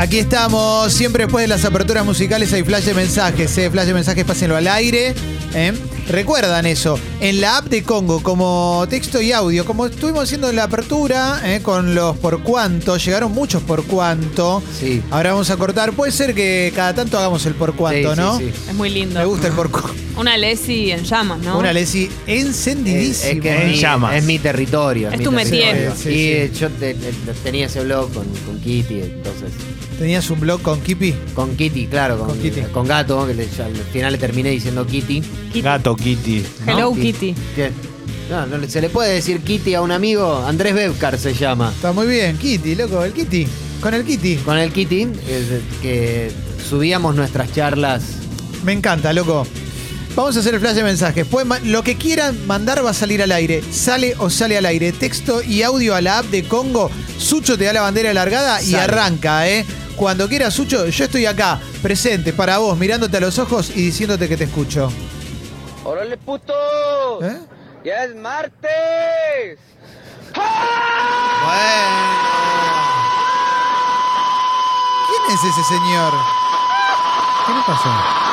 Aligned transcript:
Aquí 0.00 0.18
estamos, 0.18 0.92
siempre 0.94 1.24
después 1.24 1.44
de 1.44 1.48
las 1.48 1.66
aperturas 1.66 2.06
musicales 2.06 2.50
hay 2.54 2.62
flash 2.62 2.84
de 2.84 2.94
mensajes, 2.94 3.58
¿eh? 3.58 3.70
flash 3.70 3.86
de 3.86 3.92
mensajes, 3.92 4.24
pásenlo 4.24 4.56
al 4.56 4.66
aire. 4.66 5.14
¿eh? 5.54 5.72
Recuerdan 6.08 6.64
eso, 6.64 6.98
en 7.20 7.40
la 7.40 7.58
app 7.58 7.66
de 7.66 7.82
Congo, 7.82 8.22
como 8.22 8.86
texto 8.88 9.20
y 9.20 9.32
audio, 9.32 9.64
como 9.66 9.86
estuvimos 9.86 10.24
haciendo 10.24 10.48
en 10.48 10.56
la 10.56 10.64
apertura, 10.64 11.40
¿eh? 11.44 11.60
con 11.62 11.94
los 11.94 12.16
por 12.16 12.42
cuánto, 12.42 12.96
llegaron 12.96 13.32
muchos 13.32 13.62
por 13.62 13.84
cuánto. 13.84 14.62
Sí. 14.78 15.02
Ahora 15.10 15.32
vamos 15.32 15.50
a 15.50 15.56
cortar, 15.56 15.92
puede 15.92 16.12
ser 16.12 16.34
que 16.34 16.72
cada 16.74 16.94
tanto 16.94 17.18
hagamos 17.18 17.44
el 17.46 17.54
por 17.54 17.74
cuánto, 17.74 18.10
Sí, 18.10 18.14
sí, 18.16 18.20
¿no? 18.20 18.38
sí. 18.38 18.52
Es 18.70 18.74
muy 18.74 18.90
lindo. 18.90 19.18
Me 19.20 19.26
gusta 19.26 19.48
el 19.48 19.52
por 19.52 19.70
cuánto. 19.70 19.92
Una 20.16 20.36
Lesi 20.36 20.90
en 20.90 21.04
llamas, 21.04 21.38
¿no? 21.40 21.58
Una 21.58 21.72
Lesi 21.72 22.10
Es, 22.26 22.44
encendidísima. 22.46 23.30
es 23.30 23.40
que 23.40 23.54
es 23.56 23.60
En 23.62 23.70
mi, 23.70 23.76
llamas. 23.76 24.14
es 24.16 24.24
mi 24.24 24.38
territorio. 24.38 25.10
Es 25.10 25.18
mi 25.18 25.24
tu. 25.24 25.30
Sí, 25.30 25.56
y 25.56 25.94
sí. 25.96 26.08
eh, 26.32 26.52
yo 26.58 26.68
te- 26.70 26.94
te- 26.94 27.12
tenía 27.42 27.66
ese 27.66 27.80
blog 27.84 28.12
con, 28.12 28.26
con 28.46 28.60
Kitty, 28.60 29.00
entonces. 29.00 29.50
¿Tenías 29.98 30.28
un 30.30 30.40
blog 30.40 30.62
con 30.62 30.80
Kipi? 30.80 31.14
Con 31.34 31.56
Kitty, 31.56 31.86
claro, 31.86 32.18
con, 32.18 32.28
Con 32.28 32.38
Kitty. 32.38 32.62
con 32.72 32.86
gato, 32.86 33.26
que 33.26 33.34
le- 33.34 33.42
al 33.62 33.74
final 33.92 34.12
le 34.12 34.18
terminé 34.18 34.48
diciendo 34.50 34.86
Kitty. 34.86 35.20
Kitty. 35.20 35.60
Gato, 35.62 35.94
Kitty. 35.94 36.42
¿no? 36.66 36.72
Hello 36.72 36.92
Kitty. 36.94 37.09
¿Qué? 37.12 37.70
No, 38.30 38.46
se 38.68 38.80
le 38.80 38.88
puede 38.90 39.14
decir 39.14 39.40
Kitty 39.40 39.74
a 39.74 39.82
un 39.82 39.90
amigo. 39.90 40.44
Andrés 40.46 40.74
Bebcar 40.74 41.18
se 41.18 41.34
llama. 41.34 41.72
Está 41.74 41.92
muy 41.92 42.06
bien, 42.06 42.38
Kitty, 42.38 42.76
loco, 42.76 43.02
el 43.04 43.12
Kitty. 43.12 43.46
Con 43.80 43.94
el 43.94 44.04
Kitty. 44.04 44.36
Con 44.36 44.56
el 44.56 44.72
Kitty, 44.72 45.02
es- 45.28 45.80
que 45.82 46.30
subíamos 46.68 47.14
nuestras 47.16 47.52
charlas. 47.52 48.02
Me 48.64 48.72
encanta, 48.72 49.12
loco. 49.12 49.46
Vamos 50.14 50.36
a 50.36 50.40
hacer 50.40 50.54
el 50.54 50.60
flash 50.60 50.74
de 50.76 50.82
mensajes. 50.84 51.26
Pueden 51.26 51.72
lo 51.72 51.82
que 51.82 51.96
quieran 51.96 52.46
mandar 52.46 52.84
va 52.84 52.90
a 52.90 52.94
salir 52.94 53.22
al 53.22 53.32
aire. 53.32 53.62
Sale 53.72 54.14
o 54.18 54.28
sale 54.28 54.58
al 54.58 54.66
aire. 54.66 54.92
Texto 54.92 55.42
y 55.42 55.62
audio 55.62 55.94
a 55.94 56.00
la 56.00 56.18
app 56.18 56.26
de 56.26 56.44
Congo. 56.44 56.90
Sucho 57.18 57.56
te 57.56 57.64
da 57.64 57.72
la 57.72 57.80
bandera 57.82 58.10
alargada 58.10 58.62
y 58.62 58.74
arranca, 58.74 59.48
¿eh? 59.48 59.64
Cuando 59.96 60.28
quieras, 60.28 60.54
Sucho, 60.54 60.86
yo 60.88 61.04
estoy 61.04 61.26
acá, 61.26 61.60
presente 61.82 62.32
para 62.32 62.58
vos, 62.58 62.76
mirándote 62.78 63.16
a 63.16 63.20
los 63.20 63.38
ojos 63.38 63.70
y 63.74 63.82
diciéndote 63.82 64.28
que 64.28 64.36
te 64.36 64.44
escucho. 64.44 64.90
¡Órale, 65.84 66.16
puto! 66.16 66.52
¿Eh? 67.22 67.40
¡Ya 67.84 68.04
es 68.04 68.14
martes! 68.14 69.58
¿Quién 75.06 75.22
es 75.34 75.44
ese 75.44 75.64
señor? 75.64 76.12
¿Qué 77.46 77.52
le 77.52 77.62
pasó? 77.62 78.29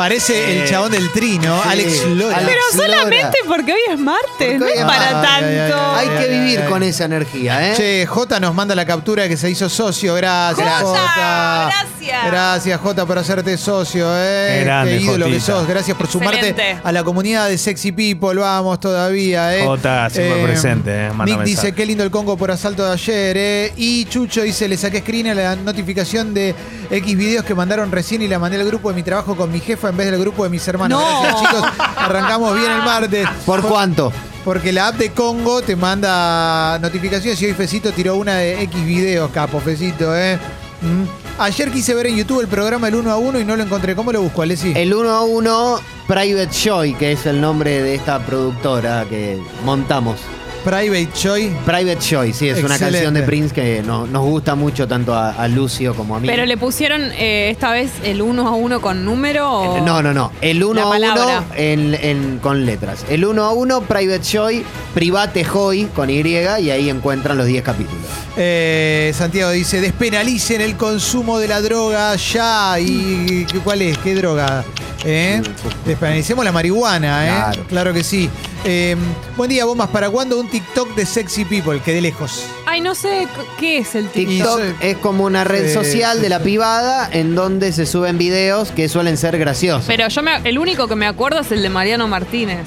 Parece 0.00 0.62
el 0.62 0.66
chabón 0.66 0.92
del 0.92 1.12
trino, 1.12 1.60
Sí, 1.62 1.68
Alex 1.68 2.06
Lora. 2.06 2.36
Alex 2.38 2.52
Pero 2.72 2.86
Lora. 2.86 2.94
solamente 3.02 3.38
porque 3.46 3.72
hoy 3.74 3.80
es 3.92 3.98
martes, 3.98 4.24
Porque 4.38 4.58
no 4.58 4.64
hoy 4.64 4.72
es 4.72 4.78
es 4.78 4.84
para 4.86 5.12
martes. 5.12 5.30
Ay, 5.30 5.44
ay, 5.44 5.58
tanto. 5.70 5.76
ay, 5.76 5.98
Hay 6.00 6.08
ay, 6.08 6.18
que 6.24 6.32
ay, 6.32 6.40
vivir 6.40 6.60
ay. 6.62 6.68
con 6.70 6.82
esa 6.82 7.04
energía, 7.04 7.68
¿eh? 7.70 7.74
Che, 7.76 8.06
Jota 8.06 8.40
nos 8.40 8.54
manda 8.54 8.74
la 8.74 8.86
captura 8.86 9.28
que 9.28 9.36
se 9.36 9.50
hizo 9.50 9.68
socio. 9.68 10.14
Gracias, 10.14 10.66
Jota, 10.82 11.00
Jota. 11.00 11.66
gracias. 11.66 12.26
Gracias, 12.26 12.80
Jota, 12.80 13.04
por 13.04 13.18
hacerte 13.18 13.58
socio. 13.58 14.06
Eh. 14.16 14.54
Qué 14.60 14.64
grande, 14.64 14.96
ídolo 14.96 15.26
que 15.26 15.38
sos. 15.38 15.66
Gracias 15.68 15.94
por 15.94 16.06
sumarte 16.08 16.48
Excelente. 16.48 16.80
a 16.82 16.92
la 16.92 17.04
comunidad 17.04 17.48
de 17.50 17.58
Sexy 17.58 17.92
People. 17.92 18.40
Vamos 18.40 18.80
todavía, 18.80 19.54
¿eh? 19.54 19.66
Jota, 19.66 20.08
siempre 20.08 20.42
presente, 20.44 20.90
eh. 20.90 21.08
Manda 21.10 21.24
Nick 21.26 21.36
mensaje. 21.40 21.66
dice, 21.66 21.74
qué 21.74 21.84
lindo 21.84 22.04
el 22.04 22.10
Congo 22.10 22.38
por 22.38 22.50
asalto 22.50 22.86
de 22.86 22.92
ayer, 22.94 23.36
¿eh? 23.36 23.72
Y 23.76 24.06
Chucho 24.06 24.40
dice, 24.40 24.66
le 24.66 24.78
saqué 24.78 25.00
screen 25.00 25.26
a 25.28 25.34
la 25.34 25.56
notificación 25.56 26.32
de 26.32 26.54
X 26.90 27.16
videos 27.18 27.44
que 27.44 27.54
mandaron 27.54 27.92
recién 27.92 28.22
y 28.22 28.28
la 28.28 28.38
mandé 28.38 28.58
al 28.58 28.66
grupo 28.66 28.88
de 28.88 28.94
mi 28.94 29.02
trabajo 29.02 29.36
con 29.36 29.52
mi 29.52 29.60
jefa 29.60 29.89
en 29.90 29.96
vez 29.96 30.10
del 30.10 30.20
grupo 30.20 30.44
de 30.44 30.50
mis 30.50 30.66
hermanos. 30.66 31.00
No. 31.00 31.22
Gracias, 31.22 31.40
chicos. 31.40 31.64
Arrancamos 31.96 32.56
bien 32.56 32.72
el 32.72 32.82
martes. 32.82 33.28
¿Por 33.44 33.62
cuánto? 33.62 34.12
Porque 34.44 34.72
la 34.72 34.88
app 34.88 34.96
de 34.96 35.10
Congo 35.10 35.60
te 35.60 35.76
manda 35.76 36.78
notificaciones 36.78 37.40
y 37.42 37.46
hoy 37.46 37.52
Fecito 37.52 37.92
tiró 37.92 38.16
una 38.16 38.36
de 38.36 38.62
X 38.62 38.84
videos, 38.84 39.30
capo, 39.30 39.60
Fecito, 39.60 40.16
¿eh? 40.16 40.38
Mm. 40.80 41.40
Ayer 41.40 41.70
quise 41.70 41.94
ver 41.94 42.06
en 42.06 42.16
YouTube 42.16 42.40
el 42.40 42.48
programa 42.48 42.88
El 42.88 42.96
1 42.96 43.10
a 43.10 43.16
1 43.16 43.40
y 43.40 43.44
no 43.44 43.56
lo 43.56 43.62
encontré. 43.62 43.94
¿Cómo 43.94 44.12
lo 44.12 44.22
busco, 44.22 44.42
Alessi? 44.42 44.72
El 44.74 44.92
1 44.94 45.10
a 45.10 45.22
1 45.22 45.80
Private 46.06 46.48
Joy, 46.52 46.94
que 46.94 47.12
es 47.12 47.26
el 47.26 47.40
nombre 47.40 47.82
de 47.82 47.94
esta 47.94 48.18
productora 48.18 49.04
que 49.08 49.38
montamos. 49.64 50.20
Private 50.64 51.08
Joy. 51.14 51.50
Private 51.64 51.98
Joy, 52.00 52.32
sí, 52.32 52.48
es 52.48 52.62
una 52.62 52.78
canción 52.78 53.14
de 53.14 53.22
Prince 53.22 53.54
que 53.54 53.82
no- 53.82 54.06
nos 54.06 54.22
gusta 54.24 54.54
mucho 54.54 54.86
tanto 54.86 55.14
a, 55.14 55.30
a 55.32 55.48
Lucio 55.48 55.94
como 55.94 56.16
a 56.16 56.20
mí. 56.20 56.28
Pero 56.28 56.44
le 56.44 56.56
pusieron 56.56 57.00
eh, 57.12 57.50
esta 57.50 57.70
vez 57.72 57.90
el 58.04 58.20
uno 58.20 58.46
a 58.46 58.50
uno 58.54 58.80
con 58.80 59.04
número 59.04 59.50
o. 59.50 59.76
Eh, 59.78 59.80
No, 59.80 60.02
no, 60.02 60.12
no. 60.12 60.30
El 60.40 60.62
1 60.62 60.74
La 60.74 60.82
a 60.82 60.86
1 60.86 60.90
palabra. 61.14 61.44
en, 61.56 61.94
en- 61.94 62.38
con 62.42 62.66
letras. 62.66 63.04
El 63.08 63.24
1 63.24 63.42
a 63.42 63.52
1 63.52 63.80
Private 63.82 64.22
Joy, 64.22 64.64
Private 64.94 65.44
Joy 65.44 65.84
con 65.94 66.10
Y 66.10 66.20
y 66.20 66.36
ahí 66.70 66.90
encuentran 66.90 67.38
los 67.38 67.46
10 67.46 67.62
capítulos. 67.64 68.04
Eh, 68.36 69.12
Santiago 69.16 69.50
dice, 69.50 69.80
despenalicen 69.80 70.60
el 70.60 70.76
consumo 70.76 71.38
de 71.38 71.48
la 71.48 71.60
droga 71.62 72.14
ya. 72.16 72.78
¿Y 72.78 73.46
cuál 73.64 73.82
es? 73.82 73.96
¿Qué 73.98 74.14
droga? 74.14 74.64
¿Eh? 75.04 75.40
Despenalicemos 75.86 76.44
la 76.44 76.52
marihuana, 76.52 77.24
¿eh? 77.26 77.28
Claro. 77.30 77.62
Claro 77.68 77.92
que 77.94 78.04
sí. 78.04 78.28
Eh, 78.64 78.96
buen 79.36 79.48
día, 79.48 79.64
bombas. 79.64 79.88
¿Para 79.88 80.10
cuándo 80.10 80.38
un 80.38 80.48
TikTok 80.50 80.94
de 80.94 81.06
Sexy 81.06 81.46
People? 81.46 81.80
Que 81.80 81.94
de 81.94 82.02
lejos. 82.02 82.44
Ay, 82.66 82.82
no 82.82 82.94
sé 82.94 83.22
c- 83.22 83.28
qué 83.58 83.78
es 83.78 83.94
el 83.94 84.08
TikTok. 84.10 84.60
TikTok 84.60 84.82
es 84.82 84.96
como 84.98 85.24
una 85.24 85.44
red 85.44 85.68
Sí, 85.68 85.74
social 85.74 86.16
sí, 86.18 86.22
de 86.22 86.28
la 86.28 86.36
sí. 86.36 86.42
privada 86.44 87.08
en 87.12 87.34
donde 87.34 87.72
se 87.72 87.86
suben 87.86 88.18
videos 88.18 88.70
que 88.72 88.88
suelen 88.90 89.16
ser 89.16 89.38
graciosos. 89.38 89.84
Pero 89.86 90.06
yo 90.08 90.22
me, 90.22 90.36
el 90.44 90.58
único 90.58 90.86
que 90.86 90.96
me 90.96 91.06
acuerdo 91.06 91.40
es 91.40 91.50
el 91.52 91.62
de 91.62 91.70
Mariano 91.70 92.06
Martínez. 92.06 92.66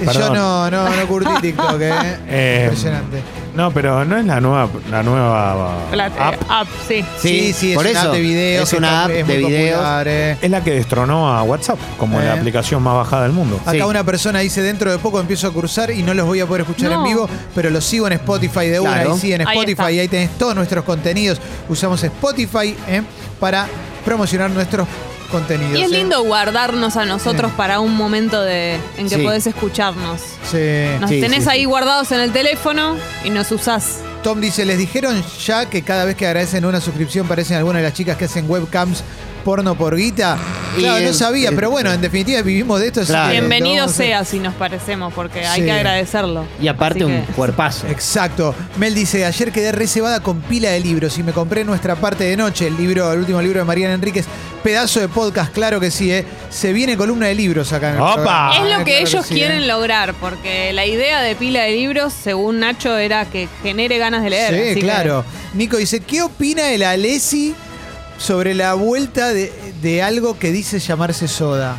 Yo 0.00 0.06
Perdón. 0.06 0.34
no, 0.34 0.70
no, 0.70 0.90
no 0.90 1.06
curtí 1.06 1.30
TikTok, 1.40 1.80
¿eh? 1.80 1.92
Eh, 2.28 2.60
Impresionante. 2.64 3.22
No, 3.54 3.70
pero 3.70 4.04
no 4.04 4.16
es 4.16 4.24
la 4.24 4.40
nueva, 4.40 4.68
la 4.90 5.02
nueva 5.04 5.76
La- 5.94 6.06
app. 6.06 6.34
eh, 6.34 6.38
app, 6.48 6.68
sí. 6.88 7.04
Sí, 7.20 7.52
sí, 7.52 7.70
es 7.70 7.76
por 7.76 7.86
una 7.86 7.98
eso, 7.98 8.08
app 8.08 8.14
de 8.14 8.20
videos. 8.20 8.64
es 8.64 8.70
que 8.70 8.76
una 8.76 8.88
está- 8.88 9.04
app 9.04 9.10
es 9.10 9.26
de 9.28 9.38
muy 9.40 9.44
videos. 9.52 9.76
popular, 9.76 10.08
eh. 10.08 10.36
Es 10.42 10.50
la 10.50 10.64
que 10.64 10.70
destronó 10.72 11.32
a 11.32 11.42
WhatsApp 11.44 11.78
como 11.96 12.20
Eh. 12.20 12.24
la 12.24 12.32
aplicación 12.34 12.82
más 12.82 12.94
bajada 12.94 13.22
del 13.22 13.32
mundo. 13.32 13.60
Acá 13.62 13.70
Sí. 13.72 13.80
una 13.82 14.02
persona 14.02 14.40
dice, 14.40 14.60
dentro 14.60 14.90
de 14.90 14.98
poco 14.98 15.20
empiezo 15.20 15.46
a 15.46 15.52
cursar 15.52 15.90
y 15.92 16.02
no 16.02 16.14
los 16.14 16.26
voy 16.26 16.40
a 16.40 16.46
poder 16.46 16.62
escuchar 16.62 16.90
No. 16.90 16.98
en 16.98 17.04
vivo, 17.04 17.28
pero 17.54 17.70
los 17.70 17.84
sigo 17.84 18.06
en 18.08 18.14
Spotify 18.14 18.66
de 18.66 18.80
una. 18.80 18.92
Claro. 18.94 19.16
Y 19.16 19.20
sí, 19.20 19.32
en 19.32 19.42
Ahí 19.42 19.56
Spotify, 19.56 19.72
está. 19.82 19.92
y 19.92 19.98
ahí 20.00 20.08
tenés 20.08 20.30
todos 20.36 20.54
nuestros 20.56 20.84
contenidos. 20.84 21.40
Usamos 21.68 22.02
Spotify 22.02 22.76
eh, 22.88 23.02
para 23.38 23.66
promocionar 24.04 24.50
nuestros 24.50 24.86
contenidos. 25.26 25.78
Y 25.78 25.82
es 25.82 25.88
eh. 25.90 25.94
lindo 25.94 26.22
guardarnos 26.24 26.96
a 26.96 27.04
nosotros 27.04 27.50
Sí. 27.50 27.56
para 27.56 27.80
un 27.80 27.96
momento 27.96 28.42
de, 28.42 28.78
en 28.96 29.08
que 29.08 29.16
Sí. 29.16 29.22
podés 29.22 29.46
escucharnos. 29.46 30.20
Sí. 30.50 30.58
Nos 31.00 31.10
Sí, 31.10 31.20
tenés 31.20 31.44
sí, 31.44 31.50
ahí 31.50 31.60
sí. 31.60 31.64
guardados 31.66 32.10
en 32.12 32.20
el 32.20 32.32
teléfono 32.32 32.96
y 33.24 33.30
nos 33.30 33.50
usás. 33.52 33.98
Tom 34.22 34.40
dice, 34.40 34.64
¿les 34.64 34.78
dijeron 34.78 35.22
ya 35.44 35.66
que 35.68 35.82
cada 35.82 36.04
vez 36.04 36.16
que 36.16 36.26
agradecen 36.26 36.64
una 36.64 36.80
suscripción 36.80 37.26
parecen 37.28 37.56
algunas 37.58 37.82
de 37.82 37.88
las 37.88 37.94
chicas 37.94 38.16
que 38.16 38.24
hacen 38.24 38.48
webcams 38.48 39.02
porno 39.44 39.74
por 39.76 39.94
guita? 39.96 40.36
Claro, 40.76 41.04
no 41.04 41.12
sabía, 41.12 41.50
pero 41.52 41.70
bueno, 41.70 41.92
en 41.92 42.00
definitiva 42.00 42.42
vivimos 42.42 42.80
de 42.80 42.86
esto. 42.88 43.02
así 43.02 43.12
Claro. 43.12 43.28
que 43.30 43.34
lo 43.36 43.40
Bienvenido 43.48 43.82
vamos 43.82 43.90
a 43.92 43.94
hacer. 43.94 44.06
sea 44.06 44.24
si 44.24 44.38
nos 44.40 44.54
parecemos, 44.54 45.12
porque 45.14 45.46
hay 45.46 45.60
Sí. 45.60 45.66
que 45.66 45.70
agradecerlo. 45.72 46.44
Y 46.60 46.66
aparte 46.66 47.04
Así 47.04 47.12
un 47.12 47.24
que- 47.26 47.32
cuerpazo. 47.32 47.86
Exacto. 47.86 48.54
Mel 48.76 48.94
dice, 48.94 49.24
ayer 49.24 49.52
quedé 49.52 49.70
reservada 49.70 50.18
con 50.20 50.40
pila 50.40 50.70
de 50.70 50.80
libros 50.80 51.16
y 51.18 51.22
me 51.22 51.32
compré 51.32 51.62
nuestra 51.64 51.94
parte 51.94 52.24
de 52.24 52.36
noche, 52.36 52.66
el 52.66 52.76
libro, 52.76 53.12
el 53.12 53.20
último 53.20 53.40
libro 53.40 53.60
de 53.60 53.64
Mariana 53.64 53.94
Enríquez. 53.94 54.24
Pedazo 54.64 54.98
de 54.98 55.08
podcast, 55.08 55.52
claro 55.52 55.78
que 55.78 55.90
sí, 55.90 56.10
¿eh? 56.10 56.24
Se 56.50 56.72
viene 56.72 56.96
columna 56.96 57.26
de 57.26 57.34
libros 57.34 57.70
acá 57.74 57.90
en 57.90 57.96
el 57.96 58.00
¡Opa! 58.00 58.14
programa. 58.14 58.50
Es 58.54 58.58
Eh, 58.60 58.62
lo 58.72 58.78
que 58.78 58.84
claro 58.92 59.06
ellos 59.06 59.26
sí, 59.26 59.34
quieren 59.34 59.62
¿eh? 59.62 59.66
lograr, 59.66 60.14
porque 60.14 60.72
la 60.72 60.86
idea 60.86 61.20
de 61.20 61.34
pila 61.36 61.62
de 61.64 61.72
libros, 61.72 62.14
según 62.14 62.60
Nacho, 62.60 62.96
era 62.96 63.26
que 63.26 63.46
genere 63.62 63.98
ganas 63.98 64.22
de 64.24 64.30
leer. 64.30 64.54
Sí, 64.54 64.60
así 64.60 64.74
que- 64.76 64.80
claro. 64.80 65.24
Nico 65.52 65.76
dice, 65.76 66.00
¿qué 66.00 66.22
opina 66.22 66.70
el 66.70 66.82
Alessi 66.82 67.54
sobre 68.18 68.54
la 68.54 68.74
vuelta 68.74 69.32
de, 69.32 69.52
de 69.82 70.02
algo 70.02 70.38
que 70.38 70.52
dice 70.52 70.78
llamarse 70.78 71.28
soda? 71.28 71.76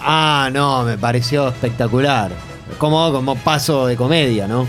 Ah, 0.00 0.48
no, 0.52 0.84
me 0.84 0.96
pareció 0.98 1.48
espectacular. 1.48 2.30
Como, 2.78 3.10
como 3.12 3.36
paso 3.36 3.86
de 3.86 3.96
comedia, 3.96 4.46
¿no? 4.46 4.68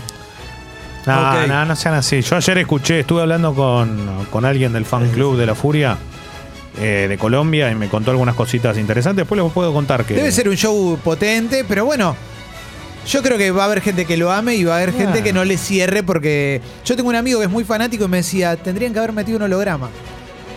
No, 1.06 1.30
Ok. 1.30 1.48
no, 1.48 1.64
no 1.64 1.76
sean 1.76 1.94
así. 1.94 2.20
Yo 2.22 2.36
ayer 2.36 2.58
escuché, 2.58 3.00
estuve 3.00 3.22
hablando 3.22 3.54
con, 3.54 4.26
con 4.30 4.44
alguien 4.44 4.72
del 4.72 4.84
fan 4.84 5.08
club 5.10 5.36
de 5.36 5.46
la 5.46 5.54
Furia 5.54 5.96
eh, 6.78 7.06
de 7.08 7.18
Colombia 7.18 7.70
y 7.70 7.74
me 7.74 7.88
contó 7.88 8.10
algunas 8.10 8.34
cositas 8.34 8.76
interesantes. 8.76 9.22
Después 9.22 9.40
les 9.40 9.52
puedo 9.52 9.72
contar 9.72 10.04
que. 10.04 10.14
Debe 10.14 10.32
ser 10.32 10.48
un 10.48 10.56
show 10.56 10.98
potente, 11.02 11.64
pero 11.66 11.84
bueno. 11.84 12.16
Yo 13.06 13.22
creo 13.22 13.38
que 13.38 13.50
va 13.50 13.62
a 13.62 13.66
haber 13.66 13.80
gente 13.80 14.04
que 14.04 14.18
lo 14.18 14.30
ame 14.30 14.56
y 14.56 14.64
va 14.64 14.74
a 14.74 14.76
haber 14.76 14.92
gente 14.92 15.22
que 15.22 15.32
no 15.32 15.42
le 15.42 15.56
cierre 15.56 16.02
porque 16.02 16.60
yo 16.84 16.96
tengo 16.96 17.08
un 17.08 17.16
amigo 17.16 17.38
que 17.40 17.46
es 17.46 17.50
muy 17.50 17.64
fanático 17.64 18.04
y 18.04 18.08
me 18.08 18.18
decía, 18.18 18.56
tendrían 18.56 18.92
que 18.92 18.98
haber 18.98 19.12
metido 19.12 19.38
un 19.38 19.42
holograma. 19.44 19.88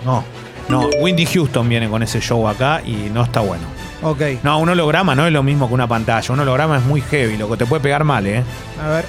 No, 0.06 0.24
no. 0.70 0.90
Windy 1.00 1.26
Houston 1.26 1.68
viene 1.70 1.90
con 1.90 2.04
ese 2.04 2.20
show 2.20 2.48
acá 2.48 2.82
y 2.86 3.10
no 3.14 3.24
está 3.24 3.42
bueno. 3.42 3.64
Ok, 4.02 4.22
No, 4.44 4.60
un 4.60 4.68
holograma 4.68 5.16
no 5.16 5.26
es 5.26 5.32
lo 5.32 5.44
mismo 5.44 5.68
que 5.70 5.74
una 5.74 5.88
pantalla. 5.88 6.34
Un 6.34 6.42
holograma 6.42 6.78
es 6.78 6.84
muy 6.84 7.00
heavy, 7.02 7.38
lo 7.38 7.50
que 7.50 7.58
te 7.58 7.66
puede 7.66 7.82
pegar 7.82 8.04
mal, 8.04 8.28
¿eh? 8.28 8.44
a 8.84 8.90
ver. 8.90 9.06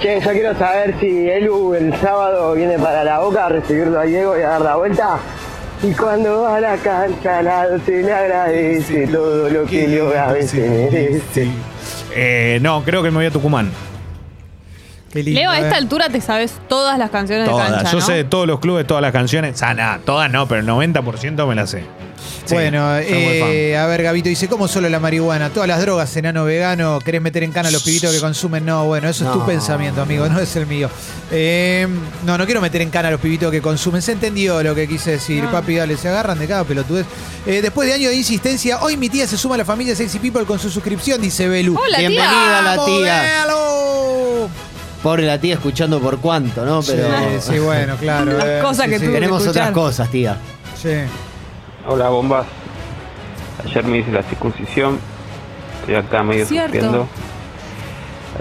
Che, 0.00 0.20
yo 0.20 0.30
quiero 0.30 0.56
saber 0.56 0.94
si 1.00 1.28
Elu 1.28 1.74
el 1.74 1.94
sábado 2.00 2.54
viene 2.54 2.78
para 2.78 3.04
la 3.04 3.18
boca 3.18 3.46
a 3.46 3.48
recibirlo 3.48 3.98
a 3.98 4.04
Diego 4.04 4.38
y 4.38 4.42
a 4.42 4.48
dar 4.50 4.60
la 4.62 4.76
vuelta. 4.76 5.18
Y 5.82 5.92
cuando 5.92 6.42
va 6.42 6.56
a 6.56 6.60
la 6.60 6.76
cancha, 6.76 7.42
nada 7.42 7.78
se 7.84 8.02
le 8.02 8.12
agradece 8.12 9.06
todo 9.08 9.48
lo 9.48 9.64
que 9.64 9.86
le 9.86 10.18
a 10.18 10.32
veces 10.32 10.70
merece. 10.70 11.48
Eh, 12.14 12.58
no, 12.62 12.82
creo 12.84 13.02
que 13.02 13.10
me 13.10 13.16
voy 13.16 13.26
a 13.26 13.30
Tucumán. 13.30 13.70
Qué 15.12 15.22
lindo, 15.22 15.40
Leo, 15.40 15.50
a 15.50 15.58
esta 15.58 15.74
eh. 15.74 15.78
altura 15.78 16.08
te 16.08 16.20
sabes 16.20 16.52
todas 16.68 16.98
las 16.98 17.10
canciones 17.10 17.46
de 17.46 17.50
Todas. 17.50 17.70
cancha, 17.70 17.90
Yo 17.92 17.98
¿no? 18.00 18.06
sé 18.06 18.12
de 18.12 18.24
todos 18.24 18.46
los 18.46 18.60
clubes, 18.60 18.86
todas 18.86 19.00
las 19.02 19.12
canciones. 19.12 19.54
O 19.54 19.58
sea, 19.58 19.74
nada, 19.74 20.00
todas 20.04 20.30
no, 20.30 20.46
pero 20.46 20.60
el 20.60 20.66
90% 20.66 21.46
me 21.46 21.54
las 21.54 21.70
sé. 21.70 21.84
Sí, 22.44 22.54
Bueno, 22.54 22.96
eh, 22.96 23.76
a 23.76 23.86
ver, 23.86 24.02
Gabito 24.02 24.28
dice, 24.28 24.48
¿cómo 24.48 24.68
solo 24.68 24.88
la 24.88 24.98
marihuana? 25.00 25.50
Todas 25.50 25.68
las 25.68 25.80
drogas, 25.80 26.14
enano 26.16 26.44
vegano, 26.44 26.98
¿querés 26.98 27.20
meter 27.22 27.42
en 27.42 27.52
cana 27.52 27.68
a 27.68 27.72
los 27.72 27.82
pibitos 27.82 28.12
que 28.12 28.20
consumen? 28.20 28.64
No, 28.64 28.86
bueno, 28.86 29.08
eso 29.08 29.26
es 29.26 29.32
tu 29.32 29.44
pensamiento, 29.44 30.00
amigo, 30.02 30.26
no 30.28 30.40
es 30.40 30.56
el 30.56 30.66
mío. 30.66 30.90
Eh, 31.30 31.86
no, 32.24 32.38
no 32.38 32.44
quiero 32.46 32.60
meter 32.62 32.80
en 32.82 32.90
cana 32.90 33.08
a 33.08 33.10
los 33.10 33.20
pibitos 33.20 33.50
que 33.50 33.60
consumen. 33.60 34.00
Se 34.02 34.12
entendió 34.12 34.62
lo 34.62 34.74
que 34.74 34.88
quise 34.88 35.12
decir. 35.12 35.44
Ah. 35.46 35.52
Papi, 35.52 35.76
dale, 35.76 35.96
se 35.96 36.08
agarran 36.08 36.38
de 36.38 36.46
cada 36.48 36.64
pelotudez. 36.64 37.06
Eh, 37.46 37.60
después 37.62 37.86
de 37.88 37.94
años 37.94 38.10
de 38.10 38.16
insistencia, 38.16 38.78
hoy 38.82 38.96
mi 38.96 39.08
tía 39.10 39.26
se 39.26 39.36
suma 39.36 39.54
a 39.54 39.58
la 39.58 39.64
familia 39.64 39.94
Sexy 39.94 40.18
People 40.18 40.44
con 40.44 40.58
su 40.58 40.70
suscripción, 40.70 41.20
dice 41.20 41.48
Belu. 41.48 41.78
Hola, 41.78 41.98
Bienvenida 41.98 42.30
tía. 42.30 42.62
la 42.62 42.76
¡Vamos, 42.76 42.86
tía. 42.86 43.44
Pobre 45.02 45.24
la 45.26 45.38
tía 45.38 45.54
escuchando 45.54 46.00
por 46.00 46.18
cuánto, 46.18 46.64
¿no? 46.64 46.80
Pero 46.82 47.08
Sí, 47.40 47.52
sí, 47.52 47.58
bueno, 47.60 47.94
claro. 47.96 48.32
Las 48.32 48.44
eh, 48.46 48.58
cosas 48.62 48.84
sí, 48.86 48.90
que 48.90 48.98
sí. 48.98 49.04
tuve 49.06 49.14
tenemos 49.14 49.42
que 49.42 49.48
otras 49.50 49.68
escuchar. 49.68 49.84
cosas, 49.84 50.08
tía. 50.10 50.36
Sí. 50.76 50.94
Hola 51.86 52.08
bombas. 52.08 52.46
Ayer 53.64 53.84
me 53.84 53.98
hice 53.98 54.10
la 54.10 54.22
circuncisión. 54.24 54.98
Estoy 55.80 55.94
acá 55.94 56.22
medio 56.24 56.46
Cierto. 56.46 56.72
sufriendo. 56.72 57.08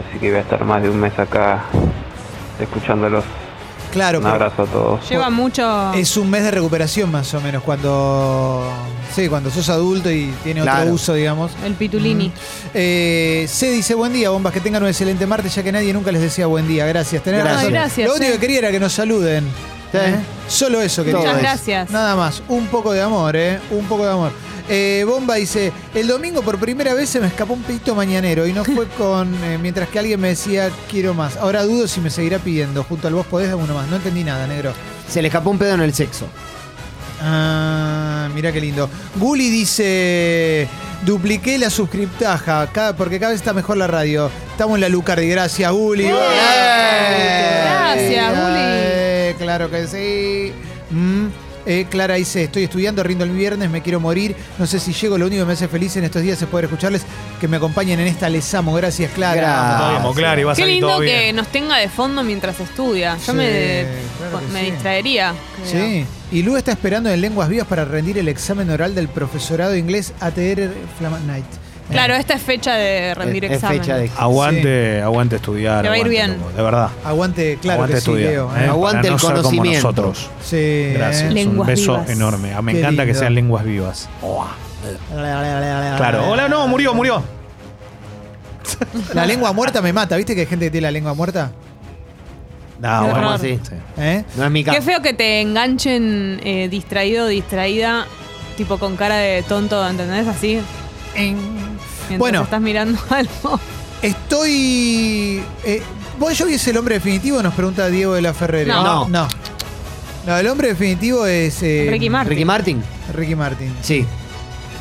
Así 0.10 0.20
que 0.20 0.30
voy 0.30 0.38
a 0.40 0.42
estar 0.42 0.64
más 0.66 0.82
de 0.82 0.90
un 0.90 1.00
mes 1.00 1.18
acá 1.20 1.64
escuchándolos. 2.60 3.24
Claro, 3.92 4.18
Un 4.18 4.24
pero- 4.26 4.36
abrazo 4.36 4.64
a 4.64 4.66
todos. 4.66 5.10
Lleva 5.10 5.30
mucho. 5.30 5.94
Es 5.94 6.18
un 6.18 6.30
mes 6.30 6.44
de 6.44 6.52
recuperación 6.52 7.12
más 7.12 7.32
o 7.36 7.42
menos 7.42 7.64
cuando 7.64 8.68
sí, 9.16 9.28
cuando 9.28 9.50
sos 9.50 9.70
adulto 9.70 10.12
y 10.12 10.34
tiene 10.44 10.62
otro 10.62 10.94
uso, 10.94 11.14
digamos. 11.14 11.52
El 11.66 11.74
pitulini. 11.74 12.32
Eh, 12.74 13.46
se 13.50 13.72
dice 13.72 13.94
buen 13.96 14.14
día, 14.14 14.30
bombas, 14.30 14.54
que 14.54 14.60
tengan 14.62 14.84
un 14.84 14.90
excelente 14.90 15.26
martes, 15.26 15.54
ya 15.56 15.64
que 15.64 15.72
nadie 15.72 15.94
nunca 15.94 16.12
les 16.12 16.22
decía 16.22 16.48
buen 16.48 16.68
día. 16.68 16.86
Gracias, 16.86 17.24
tenés 17.24 17.42
Gracias. 17.42 17.58
razón. 17.62 17.74
Ay, 17.74 17.80
gracias, 17.80 18.08
Lo 18.08 18.16
único 18.16 18.34
que 18.34 18.40
quería 18.40 18.60
era 18.60 18.72
que 18.72 18.80
nos 18.80 18.94
saluden. 18.94 19.46
Sí. 19.92 19.98
¿eh? 20.00 20.16
Solo 20.48 20.82
eso 20.82 21.04
quería. 21.04 21.20
Todo 21.20 21.28
Muchas 21.34 21.42
eso. 21.42 21.50
gracias. 21.66 21.90
Nada 21.92 22.16
más, 22.16 22.44
un 22.50 22.68
poco 22.68 22.92
de 22.94 23.02
amor, 23.02 23.36
¿eh? 23.36 23.60
Un 23.72 23.86
poco 23.86 24.06
de 24.06 24.12
amor. 24.12 24.32
Eh, 24.70 25.06
Bomba 25.08 25.36
dice, 25.36 25.72
el 25.96 26.08
domingo 26.08 26.42
por 26.42 26.60
primera 26.60 26.94
vez 26.94 27.10
se 27.10 27.22
me 27.22 27.28
escapó 27.28 27.54
un 27.54 27.62
pedito 27.64 27.96
mañanero 27.96 28.46
y 28.46 28.52
no 28.52 28.66
fue 28.66 28.86
con, 28.98 29.34
eh, 29.46 29.58
mientras 29.62 29.88
que 29.88 29.98
alguien 30.00 30.20
me 30.20 30.28
decía, 30.30 30.70
quiero 30.92 31.14
más. 31.14 31.38
Ahora 31.38 31.64
dudo 31.64 31.88
si 31.88 32.02
me 32.02 32.10
seguirá 32.10 32.40
pidiendo. 32.40 32.84
Junto 32.84 33.08
al 33.08 33.14
vos 33.14 33.26
podés, 33.26 33.50
dame 33.50 33.64
uno 33.64 33.74
más. 33.76 33.88
No 33.88 33.96
entendí 33.96 34.26
nada, 34.26 34.46
negro. 34.46 34.74
Se 35.10 35.22
le 35.22 35.30
escapó 35.30 35.50
un 35.52 35.58
pedo 35.58 35.74
en 35.76 35.82
el 35.82 35.94
sexo. 35.94 36.28
Ah, 37.22 37.67
mira 38.38 38.52
qué 38.54 38.62
lindo. 38.62 38.90
Guli 39.16 39.50
dice, 39.50 40.68
dupliqué 41.04 41.58
la 41.58 41.70
suscriptaja, 41.70 42.68
cada- 42.72 42.96
porque 42.96 43.20
cada 43.20 43.32
vez 43.32 43.42
está 43.42 43.52
mejor 43.54 43.78
la 43.78 43.88
radio. 43.88 44.30
Estamos 44.52 44.76
en 44.76 44.82
la 44.82 44.90
Lucardi, 44.90 45.28
gracias 45.28 45.72
Guli. 45.72 46.06
¡Eh! 46.06 46.14
Gracias, 47.64 48.30
Guli. 48.32 48.60
Eh, 48.64 49.36
claro 49.38 49.70
que 49.70 49.88
sí. 49.88 50.54
Mm. 50.92 51.28
Eh, 51.70 51.86
Clara 51.90 52.16
dice, 52.16 52.46
estoy 52.46 52.64
estudiando, 52.64 53.04
rindo 53.04 53.26
el 53.26 53.32
viernes, 53.32 53.70
me 53.70 53.82
quiero 53.82 54.00
morir. 54.00 54.36
No 54.58 54.66
sé 54.66 54.80
si 54.80 54.94
llego, 54.94 55.18
lo 55.18 55.26
único 55.28 55.42
que 55.42 55.48
me 55.48 55.54
hace 55.54 55.68
feliz 55.68 55.96
en 55.98 56.06
estos 56.06 56.22
días 56.22 56.42
es 56.42 56.48
poder 56.48 56.66
escucharles, 56.66 57.02
que 57.42 57.48
me 57.50 57.58
acompañen 57.58 58.00
en 58.00 58.08
esta 58.08 58.30
Les 58.30 58.54
Amo. 58.54 58.74
Gracias, 58.74 59.12
Clara. 59.12 59.36
Gracias. 59.42 59.94
Vamos, 60.00 60.16
claro, 60.16 60.40
y 60.42 60.44
va 60.46 60.52
a 60.54 60.56
Qué 60.56 60.62
salir 60.62 60.76
lindo 60.76 60.88
todo 60.88 61.00
que 61.02 61.34
nos 61.34 61.48
tenga 61.50 61.78
de 61.78 61.90
fondo 61.90 62.24
mientras 62.24 62.58
estudia. 62.62 63.18
Yo 63.18 63.34
Sí, 63.34 63.38
me, 63.38 63.86
claro 64.18 64.40
que 64.40 64.54
me 64.54 64.60
sí. 64.66 64.72
distraería. 64.72 65.34
creo. 65.70 65.84
Sí, 65.84 66.06
y 66.32 66.42
Lu 66.44 66.56
está 66.56 66.72
esperando 66.72 67.10
en 67.10 67.20
lenguas 67.20 67.50
vivas 67.50 67.68
para 67.68 67.84
rendir 67.84 68.18
el 68.18 68.30
examen 68.30 68.70
oral 68.70 68.96
del 68.96 69.10
profesorado 69.10 69.72
de 69.74 69.80
inglés 69.80 70.14
ATR 70.22 70.72
Flamand 70.98 71.28
Night. 71.28 71.46
Claro, 71.90 72.16
esta 72.16 72.34
es 72.34 72.42
fecha 72.42 72.76
de 72.76 73.14
rendir 73.16 73.46
Es- 73.46 73.52
es 73.52 73.58
examen. 73.58 73.80
fecha 73.80 73.96
de 73.98 74.12
Aguante, 74.18 75.02
aguante 75.02 75.36
estudiar. 75.38 75.84
Te 75.84 75.90
va 75.90 75.96
a 75.96 75.98
ir 76.00 76.10
bien. 76.10 76.38
de 76.56 76.62
verdad. 76.62 76.90
Aguante, 77.06 77.58
claro 77.62 77.76
aguante 77.84 77.96
que 77.96 78.02
sí, 78.02 78.10
estudiar. 78.12 78.32
Leo. 78.34 78.58
¿eh? 78.58 78.66
¿eh? 78.66 78.68
Aguante 78.68 78.98
Para 78.98 79.08
el 79.08 79.14
no 79.14 79.20
ser 79.20 79.30
como 79.30 79.42
conocimiento. 79.44 79.88
nosotros. 79.88 80.30
Sí. 80.44 80.90
Gracias. 80.94 81.24
¿eh? 81.24 81.28
Un 81.30 81.34
Lenguas 81.34 81.68
beso 81.68 81.94
vivas. 81.94 82.10
enorme. 82.10 82.54
Ah, 82.54 82.62
Me 82.62 82.74
Qué 82.74 82.80
encanta 82.80 83.04
que 83.04 83.08
lindo. 83.08 83.20
sean 83.20 83.36
lenguas 83.36 83.64
vivas. 83.64 84.10
Claro. 85.98 86.30
Hola, 86.30 86.48
no, 86.50 86.68
murió, 86.68 86.94
murió. 86.94 87.24
La 89.14 89.26
lengua 89.26 89.54
muerta 89.54 89.82
me 89.82 89.94
mata. 89.94 90.18
¿Viste 90.18 90.36
que 90.36 90.42
hay 90.42 90.48
gente 90.48 90.66
que 90.66 90.72
tiene 90.72 90.88
la 90.88 90.92
lengua 90.92 91.14
muerta? 91.14 91.52
No, 92.80 93.06
Qué 93.06 93.12
bueno, 93.12 93.28
horror. 93.30 93.40
sí. 93.40 93.60
sí. 93.68 93.76
¿Eh? 93.98 94.24
No 94.36 94.46
es 94.46 94.52
mi 94.52 94.64
caso. 94.64 94.78
Qué 94.78 94.84
feo 94.84 95.02
que 95.02 95.14
te 95.14 95.42
enganchen 95.42 96.40
eh, 96.44 96.68
distraído, 96.70 97.28
distraída, 97.28 98.06
tipo 98.56 98.78
con 98.78 98.96
cara 98.98 99.16
de 99.18 99.42
tonto, 99.44 99.88
¿entendés? 99.88 100.28
Así. 100.28 100.60
Mientras 102.10 102.20
Bueno. 102.20 102.42
estás 102.44 102.62
mirando 102.62 103.00
algo. 103.10 103.60
Estoy. 104.02 105.42
Eh, 105.66 105.82
¿Bon 106.20 106.34
Jovi 106.36 106.54
es 106.56 106.68
el 106.68 106.78
hombre 106.78 106.96
definitivo? 106.96 107.42
Nos 107.44 107.54
pregunta 107.54 107.88
Diego 107.90 108.14
de 108.14 108.22
la 108.22 108.34
Ferrera. 108.34 108.76
No. 108.76 109.08
No. 109.10 109.28
No, 110.26 110.38
el 110.38 110.48
hombre 110.48 110.70
definitivo 110.70 111.26
es. 111.26 111.62
eh, 111.64 111.88
Ricky 111.90 112.10
Martin. 112.10 112.30
Ricky 112.32 112.46
Martin. 112.46 112.84
Ricky 113.14 113.36
Martin. 113.36 113.74
Sí. 113.82 114.06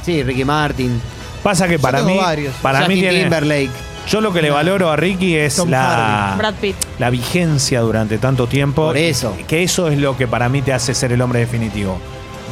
Sí, 0.04 0.22
Ricky 0.22 0.44
Martin. 0.44 1.00
Pasa 1.42 1.68
que 1.68 1.78
para 1.78 2.02
mí, 2.02 2.16
varios. 2.16 2.54
para 2.56 2.88
mí 2.88 2.94
tiene, 2.94 3.20
Timberlake. 3.20 3.70
yo 4.08 4.20
lo 4.20 4.32
que 4.32 4.42
le 4.42 4.50
valoro 4.50 4.90
a 4.90 4.96
Ricky 4.96 5.36
es 5.36 5.54
Tom 5.56 5.70
la, 5.70 6.34
Brad 6.36 6.54
Pitt. 6.54 6.74
la 6.98 7.10
vigencia 7.10 7.80
durante 7.82 8.18
tanto 8.18 8.48
tiempo. 8.48 8.86
Por 8.86 8.96
eso. 8.96 9.36
Que 9.46 9.62
eso 9.62 9.88
es 9.88 9.98
lo 9.98 10.16
que 10.16 10.26
para 10.26 10.48
mí 10.48 10.62
te 10.62 10.72
hace 10.72 10.92
ser 10.94 11.12
el 11.12 11.20
hombre 11.22 11.40
definitivo. 11.40 12.00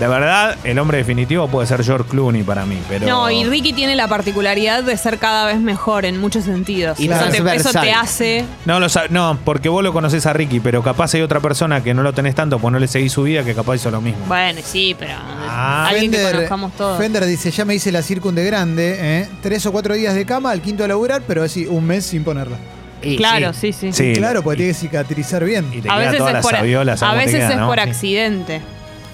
De 0.01 0.09
verdad, 0.09 0.57
el 0.65 0.79
hombre 0.81 0.99
definitivo 0.99 1.47
puede 1.47 1.69
ser 1.69 1.85
George 1.85 2.09
Clooney 2.11 2.43
para 2.43 2.67
mí, 2.67 2.79
pero 2.89 3.07
No, 3.07 3.31
y 3.31 3.45
Ricky 3.45 3.73
tiene 3.73 3.95
la 3.95 4.09
particularidad 4.09 4.83
de 4.83 4.97
ser 4.97 5.19
cada 5.19 5.47
vez 5.47 5.59
mejor 5.61 6.05
en 6.05 6.21
muchos 6.21 6.45
sentidos. 6.45 6.99
Y 6.99 7.09
eso, 7.09 7.25
te, 7.31 7.55
eso 7.57 7.71
te 7.71 7.93
hace. 7.93 8.45
No, 8.65 8.81
lo 8.81 8.89
no, 9.11 9.39
porque 9.45 9.69
vos 9.69 9.85
lo 9.85 9.93
conocés 9.93 10.27
a 10.27 10.33
Ricky, 10.33 10.59
pero 10.59 10.83
capaz 10.83 11.15
hay 11.15 11.23
otra 11.23 11.39
persona 11.39 11.83
que 11.83 11.95
no 11.95 12.03
lo 12.03 12.13
tenés 12.13 12.35
tanto, 12.35 12.59
pues 12.59 12.73
no 12.73 12.81
le 12.81 12.89
seguís 12.89 13.13
su 13.13 13.23
vida, 13.23 13.45
que 13.45 13.55
capaz 13.55 13.77
hizo 13.77 13.91
lo 13.93 14.01
mismo. 14.01 14.25
Bueno, 14.27 14.61
sí, 14.65 14.97
pero. 14.99 15.15
Ah. 15.17 15.87
alguien 15.89 16.11
que 16.11 16.23
conozcamos 16.23 16.73
todos. 16.73 16.99
Fender 16.99 17.25
dice: 17.25 17.53
Ya 17.53 17.65
me 17.65 17.75
hice 17.77 17.93
la 17.93 18.03
circun 18.03 18.35
de 18.35 18.45
grande. 18.45 18.97
¿eh? 18.99 19.29
Tres 19.43 19.65
o 19.67 19.73
cuatro 19.73 19.95
días 19.95 20.15
de 20.15 20.27
cama, 20.27 20.51
al 20.51 20.61
quinto 20.61 20.83
a 20.83 20.89
laburar, 20.89 21.23
pero 21.27 21.45
así, 21.45 21.67
un 21.67 21.87
mes 21.87 22.05
sin 22.05 22.25
ponerla. 22.25 22.57
Y 23.01 23.17
Claro, 23.17 23.53
sí. 23.53 23.73
sí, 23.73 23.93
sí. 23.93 24.15
Sí. 24.15 24.19
Claro, 24.19 24.43
porque 24.43 24.57
tiene 24.59 24.73
que 24.73 24.79
cicatrizar 24.79 25.45
bien. 25.45 25.71
Y 25.73 25.83
te 25.83 25.91
A 25.91 25.97
veces, 25.97 26.19
todas 26.19 26.31
es 26.31 26.35
las 26.35 26.43
por, 26.45 26.57
a 26.57 27.15
veces 27.15 27.51
es 27.51 27.57
¿no? 27.57 27.69
por 27.69 27.77
Sí. 27.79 27.89
accidente. 27.89 28.61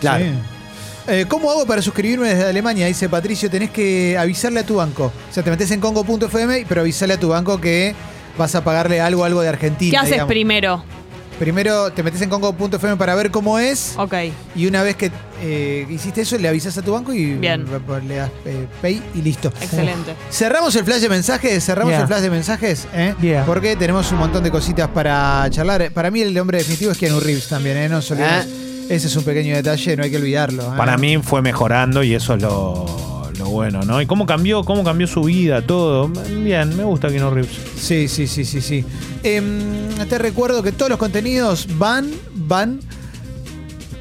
Claro. 0.00 0.24
Sí. 0.24 0.30
Eh, 1.08 1.24
¿Cómo 1.28 1.50
hago 1.50 1.66
para 1.66 1.82
suscribirme 1.82 2.28
desde 2.28 2.44
Alemania? 2.48 2.86
Dice 2.86 3.08
Patricio, 3.08 3.50
tenés 3.50 3.70
que 3.70 4.16
avisarle 4.18 4.60
a 4.60 4.64
tu 4.64 4.76
banco. 4.76 5.12
O 5.30 5.32
sea, 5.32 5.42
te 5.42 5.50
metes 5.50 5.70
en 5.70 5.80
congo.fm, 5.80 6.66
pero 6.68 6.82
avisarle 6.82 7.14
a 7.14 7.20
tu 7.20 7.28
banco 7.28 7.60
que 7.60 7.94
vas 8.38 8.54
a 8.54 8.62
pagarle 8.62 9.00
algo, 9.00 9.24
algo 9.24 9.40
de 9.42 9.48
Argentina. 9.48 9.90
¿Qué 9.90 9.96
haces 9.96 10.10
digamos. 10.12 10.28
primero? 10.30 10.84
Primero 11.38 11.90
te 11.90 12.02
metes 12.02 12.20
en 12.20 12.28
congo.fm 12.28 12.96
para 12.98 13.14
ver 13.14 13.30
cómo 13.30 13.58
es. 13.58 13.94
Ok. 13.96 14.12
Y 14.54 14.66
una 14.66 14.82
vez 14.82 14.94
que 14.96 15.10
eh, 15.42 15.86
hiciste 15.88 16.20
eso, 16.20 16.36
le 16.36 16.46
avisas 16.48 16.76
a 16.76 16.82
tu 16.82 16.92
banco 16.92 17.14
y 17.14 17.32
Bien. 17.32 17.64
le 18.06 18.14
das 18.16 18.30
eh, 18.44 18.66
pay 18.82 19.02
y 19.14 19.22
listo. 19.22 19.48
Excelente. 19.60 20.14
Cerramos 20.30 20.76
el 20.76 20.84
flash 20.84 21.00
de 21.00 21.08
mensajes, 21.08 21.64
cerramos 21.64 21.92
Yeah. 21.92 22.02
el 22.02 22.06
flash 22.08 22.20
de 22.20 22.30
mensajes, 22.30 22.86
¿eh? 22.94 23.14
Yeah. 23.22 23.44
porque 23.46 23.74
tenemos 23.74 24.12
un 24.12 24.18
montón 24.18 24.44
de 24.44 24.50
cositas 24.50 24.88
para 24.88 25.46
charlar. 25.48 25.90
Para 25.92 26.10
mí 26.10 26.20
el 26.20 26.36
hombre 26.38 26.58
definitivo 26.58 26.92
es 26.92 26.98
Keanu 26.98 27.20
Reeves 27.20 27.48
también, 27.48 27.78
¿eh? 27.78 27.88
No 27.88 28.02
solemos- 28.02 28.30
Ah. 28.30 28.69
Ese 28.90 29.06
es 29.06 29.14
un 29.14 29.22
pequeño 29.22 29.54
detalle, 29.54 29.96
no 29.96 30.02
hay 30.02 30.10
que 30.10 30.16
olvidarlo. 30.16 30.64
¿eh? 30.64 30.76
Para 30.76 30.96
mí 30.98 31.16
fue 31.18 31.42
mejorando 31.42 32.02
y 32.02 32.12
eso 32.12 32.34
es 32.34 32.42
lo, 32.42 33.30
lo 33.38 33.44
bueno, 33.48 33.82
¿no? 33.82 34.02
Y 34.02 34.06
cómo 34.06 34.26
cambió, 34.26 34.64
cómo 34.64 34.82
cambió 34.82 35.06
su 35.06 35.22
vida, 35.22 35.62
todo. 35.62 36.08
Bien, 36.08 36.76
me 36.76 36.82
gusta 36.82 37.08
Keanu 37.08 37.30
Reeves. 37.30 37.56
Sí, 37.76 38.08
sí, 38.08 38.26
sí, 38.26 38.44
sí, 38.44 38.60
sí. 38.60 38.84
Em, 39.22 39.94
te 40.08 40.18
recuerdo 40.18 40.60
que 40.64 40.72
todos 40.72 40.88
los 40.88 40.98
contenidos 40.98 41.68
van, 41.78 42.10
van 42.34 42.80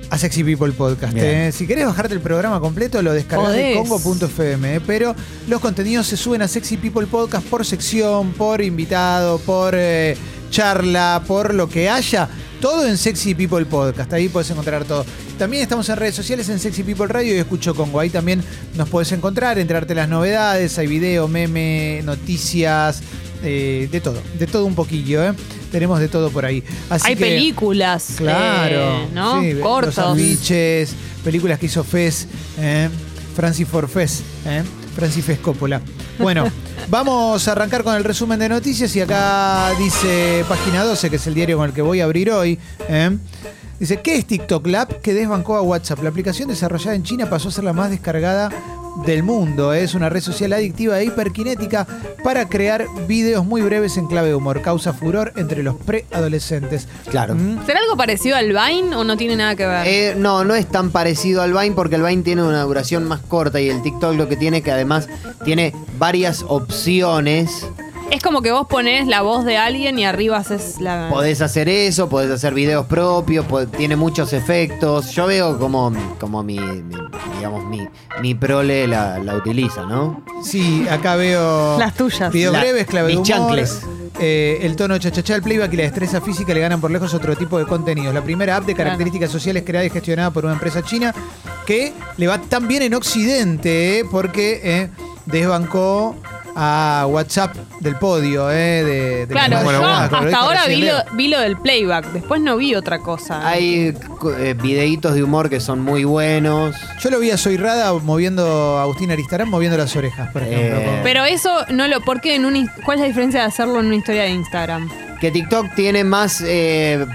a 0.10 0.18
Sexy 0.18 0.44
People 0.44 0.72
Podcast. 0.72 1.16
¿eh? 1.16 1.52
Si 1.52 1.68
querés 1.68 1.86
bajarte 1.86 2.16
el 2.16 2.22
programa 2.22 2.60
completo, 2.60 3.00
lo 3.04 3.14
descargas 3.14 3.54
de 3.54 3.76
congo.fm. 3.76 4.76
¿eh? 4.76 4.82
Pero 4.88 5.16
los 5.48 5.62
contenidos 5.62 6.08
se 6.08 6.18
suben 6.18 6.42
a 6.42 6.48
Sexy 6.48 6.78
People 6.78 7.06
Podcast 7.06 7.46
por 7.46 7.64
sección, 7.64 8.32
por 8.32 8.60
invitado, 8.60 9.38
por 9.38 9.76
eh, 9.78 10.18
charla, 10.50 11.22
por 11.28 11.54
lo 11.54 11.70
que 11.70 11.90
haya. 11.90 12.28
Todo 12.62 12.86
en 12.86 12.98
Sexy 12.98 13.36
People 13.36 13.66
Podcast. 13.66 14.12
Ahí 14.12 14.28
puedes 14.28 14.50
encontrar 14.52 14.84
todo. 14.84 15.06
También 15.38 15.64
estamos 15.64 15.88
en 15.88 15.96
redes 15.96 16.16
sociales 16.16 16.50
en 16.50 16.60
Sexy 16.60 16.84
People 16.84 17.08
Radio 17.08 17.34
y 17.34 17.38
Escucho 17.38 17.74
Congo. 17.74 18.00
Ahí 18.02 18.10
también 18.10 18.44
nos 18.76 18.90
puedes 18.90 19.12
encontrar, 19.14 19.58
enterarte 19.60 19.96
las 19.96 20.10
novedades. 20.10 20.78
Hay 20.78 20.88
video, 20.88 21.30
meme, 21.30 22.02
noticias, 22.04 23.02
eh, 23.44 23.88
de 23.90 24.02
todo. 24.02 24.22
De 24.38 24.46
todo 24.46 24.66
un 24.66 24.76
poquillo, 24.76 25.24
¿eh? 25.24 25.34
Tenemos 25.72 26.02
de 26.02 26.10
todo 26.10 26.32
por 26.32 26.44
ahí. 26.46 26.62
Así 26.90 27.08
Hay 27.08 27.16
que- 27.16 27.22
películas. 27.26 28.16
Claro. 28.18 28.76
eh, 29.04 29.08
¿No? 29.14 29.40
sí, 29.42 29.54
Los 29.54 29.62
Cortos. 29.64 29.98
afiches, 29.98 30.92
películas 31.24 31.60
que 31.60 31.68
hizo 31.68 31.86
Fez, 31.86 32.28
¿eh? 32.60 32.90
Francis 33.38 33.68
for 33.70 33.88
Fez, 33.88 34.22
¿eh? 34.46 34.64
Francis 35.00 35.24
Fez 35.24 35.40
Coppola. 35.40 35.82
Bueno, 36.20 36.44
vamos 36.90 37.48
a 37.48 37.54
arrancar 37.54 37.86
con 37.86 37.96
el 37.96 38.04
resumen 38.04 38.38
de 38.38 38.50
noticias 38.50 38.94
y 38.98 39.02
acá 39.02 39.72
dice 39.78 40.44
página 40.50 40.84
12, 40.84 41.10
que 41.10 41.16
es 41.16 41.26
el 41.26 41.36
diario 41.36 41.56
con 41.56 41.68
el 41.68 41.74
que 41.74 41.82
voy 41.82 42.02
a 42.02 42.04
abrir 42.04 42.30
hoy. 42.32 42.60
¿eh? 42.90 43.18
Dice, 43.80 44.02
¿qué 44.02 44.18
es 44.18 44.26
TikTok? 44.26 44.68
La 44.68 44.82
app 44.82 44.92
que 45.02 45.14
desbancó 45.14 45.56
a 45.56 45.62
WhatsApp. 45.62 46.04
La 46.04 46.10
aplicación 46.10 46.50
desarrollada 46.50 46.96
en 46.96 47.04
China 47.04 47.30
pasó 47.30 47.48
a 47.48 47.52
ser 47.52 47.64
la 47.64 47.72
más 47.72 47.90
descargada 47.90 48.50
del 49.06 49.24
mundo. 49.24 49.74
Es 49.74 49.96
una 49.96 50.10
red 50.10 50.22
social 50.22 50.54
adictiva 50.54 51.00
e 51.00 51.06
hiperkinética 51.06 51.88
para 52.24 52.48
crear 52.48 52.86
videos 53.08 53.46
muy 53.46 53.62
breves 53.62 53.98
en 53.98 54.08
clave 54.08 54.30
de 54.30 54.36
humor. 54.36 54.62
Causa 54.62 54.94
furor 54.94 55.34
entre 55.36 55.64
los 55.64 55.76
preadolescentes. 55.76 56.88
Claro. 57.10 57.36
Mm, 57.36 57.66
¿Será 57.66 57.80
algo 57.80 57.98
parecido 57.98 58.36
al 58.36 58.48
Vine 58.48 58.96
o 58.96 59.04
no 59.04 59.18
tiene 59.18 59.36
nada 59.36 59.56
que 59.56 59.66
ver? 59.66 59.88
Eh, 59.88 60.16
no, 60.18 60.44
no 60.44 60.56
es 60.56 60.68
tan 60.68 60.92
parecido 60.92 61.42
al 61.42 61.54
Vine 61.54 61.72
porque 61.72 61.96
el 61.96 62.04
Vine 62.04 62.24
tiene 62.24 62.44
una 62.44 62.64
duración 62.64 63.06
más 63.06 63.22
corta 63.22 63.60
y 63.62 63.70
el 63.70 63.82
TikTok 63.82 64.16
lo 64.16 64.28
que 64.28 64.36
tiene 64.36 64.62
que 64.62 64.72
además 64.72 65.08
tiene 65.44 65.74
varias 65.98 66.44
opciones. 66.48 67.66
Es 68.12 68.22
como 68.24 68.42
que 68.42 68.52
vos 68.52 68.68
ponés 68.68 69.08
la 69.08 69.22
voz 69.22 69.46
de 69.46 69.58
alguien 69.58 70.00
y 70.00 70.06
arriba 70.06 70.38
haces 70.38 70.80
la. 70.80 71.08
Podés 71.12 71.42
hacer 71.42 71.70
eso, 71.70 72.10
podés 72.10 72.32
hacer 72.32 72.54
videos 72.54 72.86
propios, 72.88 73.46
tiene 73.78 73.96
muchos 73.96 74.34
efectos. 74.34 75.12
Yo 75.12 75.28
veo 75.28 75.58
como, 75.60 75.92
como 76.20 76.42
mi, 76.44 76.60
mi- 76.60 76.96
digamos, 77.38 77.66
mi, 77.66 77.88
mi 78.22 78.34
prole 78.36 78.88
la, 78.88 79.20
la 79.20 79.36
utiliza, 79.36 79.84
¿no? 79.86 80.24
Sí, 80.44 80.88
acá 80.90 81.16
veo. 81.16 81.78
Las 81.78 81.94
tuyas. 81.96 82.32
Videos 82.32 82.54
La- 82.54 82.60
breves, 82.62 82.88
clave 82.88 83.10
de 83.10 83.18
mis 83.18 83.30
humor. 83.30 83.48
chancles. 83.48 83.82
eh, 84.20 84.60
el 84.64 84.76
tono 84.76 84.98
chachachá, 84.98 85.36
el 85.36 85.42
playback 85.44 85.72
y 85.74 85.78
la 85.78 85.84
destreza 85.84 86.20
física 86.20 86.54
le 86.54 86.60
ganan 86.62 86.82
por 86.82 86.90
lejos 86.92 87.14
otro 87.14 87.36
tipo 87.38 87.60
de 87.60 87.66
contenidos. 87.66 88.14
La 88.14 88.24
primera 88.24 88.56
app 88.58 88.66
de 88.66 88.74
características 88.76 89.32
sociales 89.32 89.64
creada 89.66 89.86
y 89.86 89.90
gestionada 89.90 90.32
por 90.32 90.46
una 90.46 90.54
empresa 90.54 90.82
china 90.84 91.14
que 91.66 91.94
le 92.18 92.28
va 92.28 92.40
tan 92.42 92.68
bien 92.68 92.82
en 92.82 92.96
Occidente 92.96 94.00
eh, 94.00 94.06
porque 94.10 94.60
eh, 94.64 94.90
desbancó 95.28 96.16
a 96.62 97.06
WhatsApp 97.08 97.56
del 97.80 97.96
podio. 97.96 98.52
Eh, 98.52 98.84
de, 98.84 99.26
de 99.26 99.28
Claro, 99.28 99.64
yo 99.72 99.88
hasta 99.88 100.38
ahora 100.38 100.66
vi 100.68 100.82
lo, 100.82 100.94
vi 101.14 101.30
lo 101.30 101.40
del 101.40 101.56
playback, 101.58 102.12
después 102.12 102.42
no 102.42 102.58
vi 102.58 102.76
otra 102.76 103.00
cosa. 103.00 103.48
Hay 103.48 103.96
eh, 104.40 104.56
videitos 104.62 105.14
de 105.16 105.24
humor 105.24 105.50
que 105.50 105.62
son 105.62 105.80
muy 105.80 106.04
buenos. 106.04 106.76
Yo 107.00 107.10
lo 107.12 107.20
vi 107.20 107.32
a 107.32 107.38
Soy 107.38 107.56
Rada 107.56 107.94
moviendo 107.94 108.78
a 108.78 108.82
Agustín 108.84 109.10
Aristarán 109.12 109.50
moviendo 109.50 109.78
las 109.78 109.96
orejas, 109.96 110.30
por 110.34 110.44
ejemplo. 110.44 110.80
Eh, 110.80 111.00
Pero 111.04 111.24
eso 111.24 111.50
no 111.70 111.88
lo. 111.88 112.02
¿Por 112.02 112.20
qué 112.20 112.36
en 112.36 112.44
un, 112.46 112.70
¿Cuál 112.84 112.98
es 112.98 113.02
la 113.04 113.08
diferencia 113.08 113.40
de 113.40 113.46
hacerlo 113.48 113.80
en 113.80 113.86
una 113.86 113.96
historia 113.96 114.24
de 114.24 114.30
Instagram? 114.32 114.90
Que 115.22 115.32
TikTok 115.32 115.74
tiene 115.76 116.04
más 116.04 116.42
eh, 116.46 117.06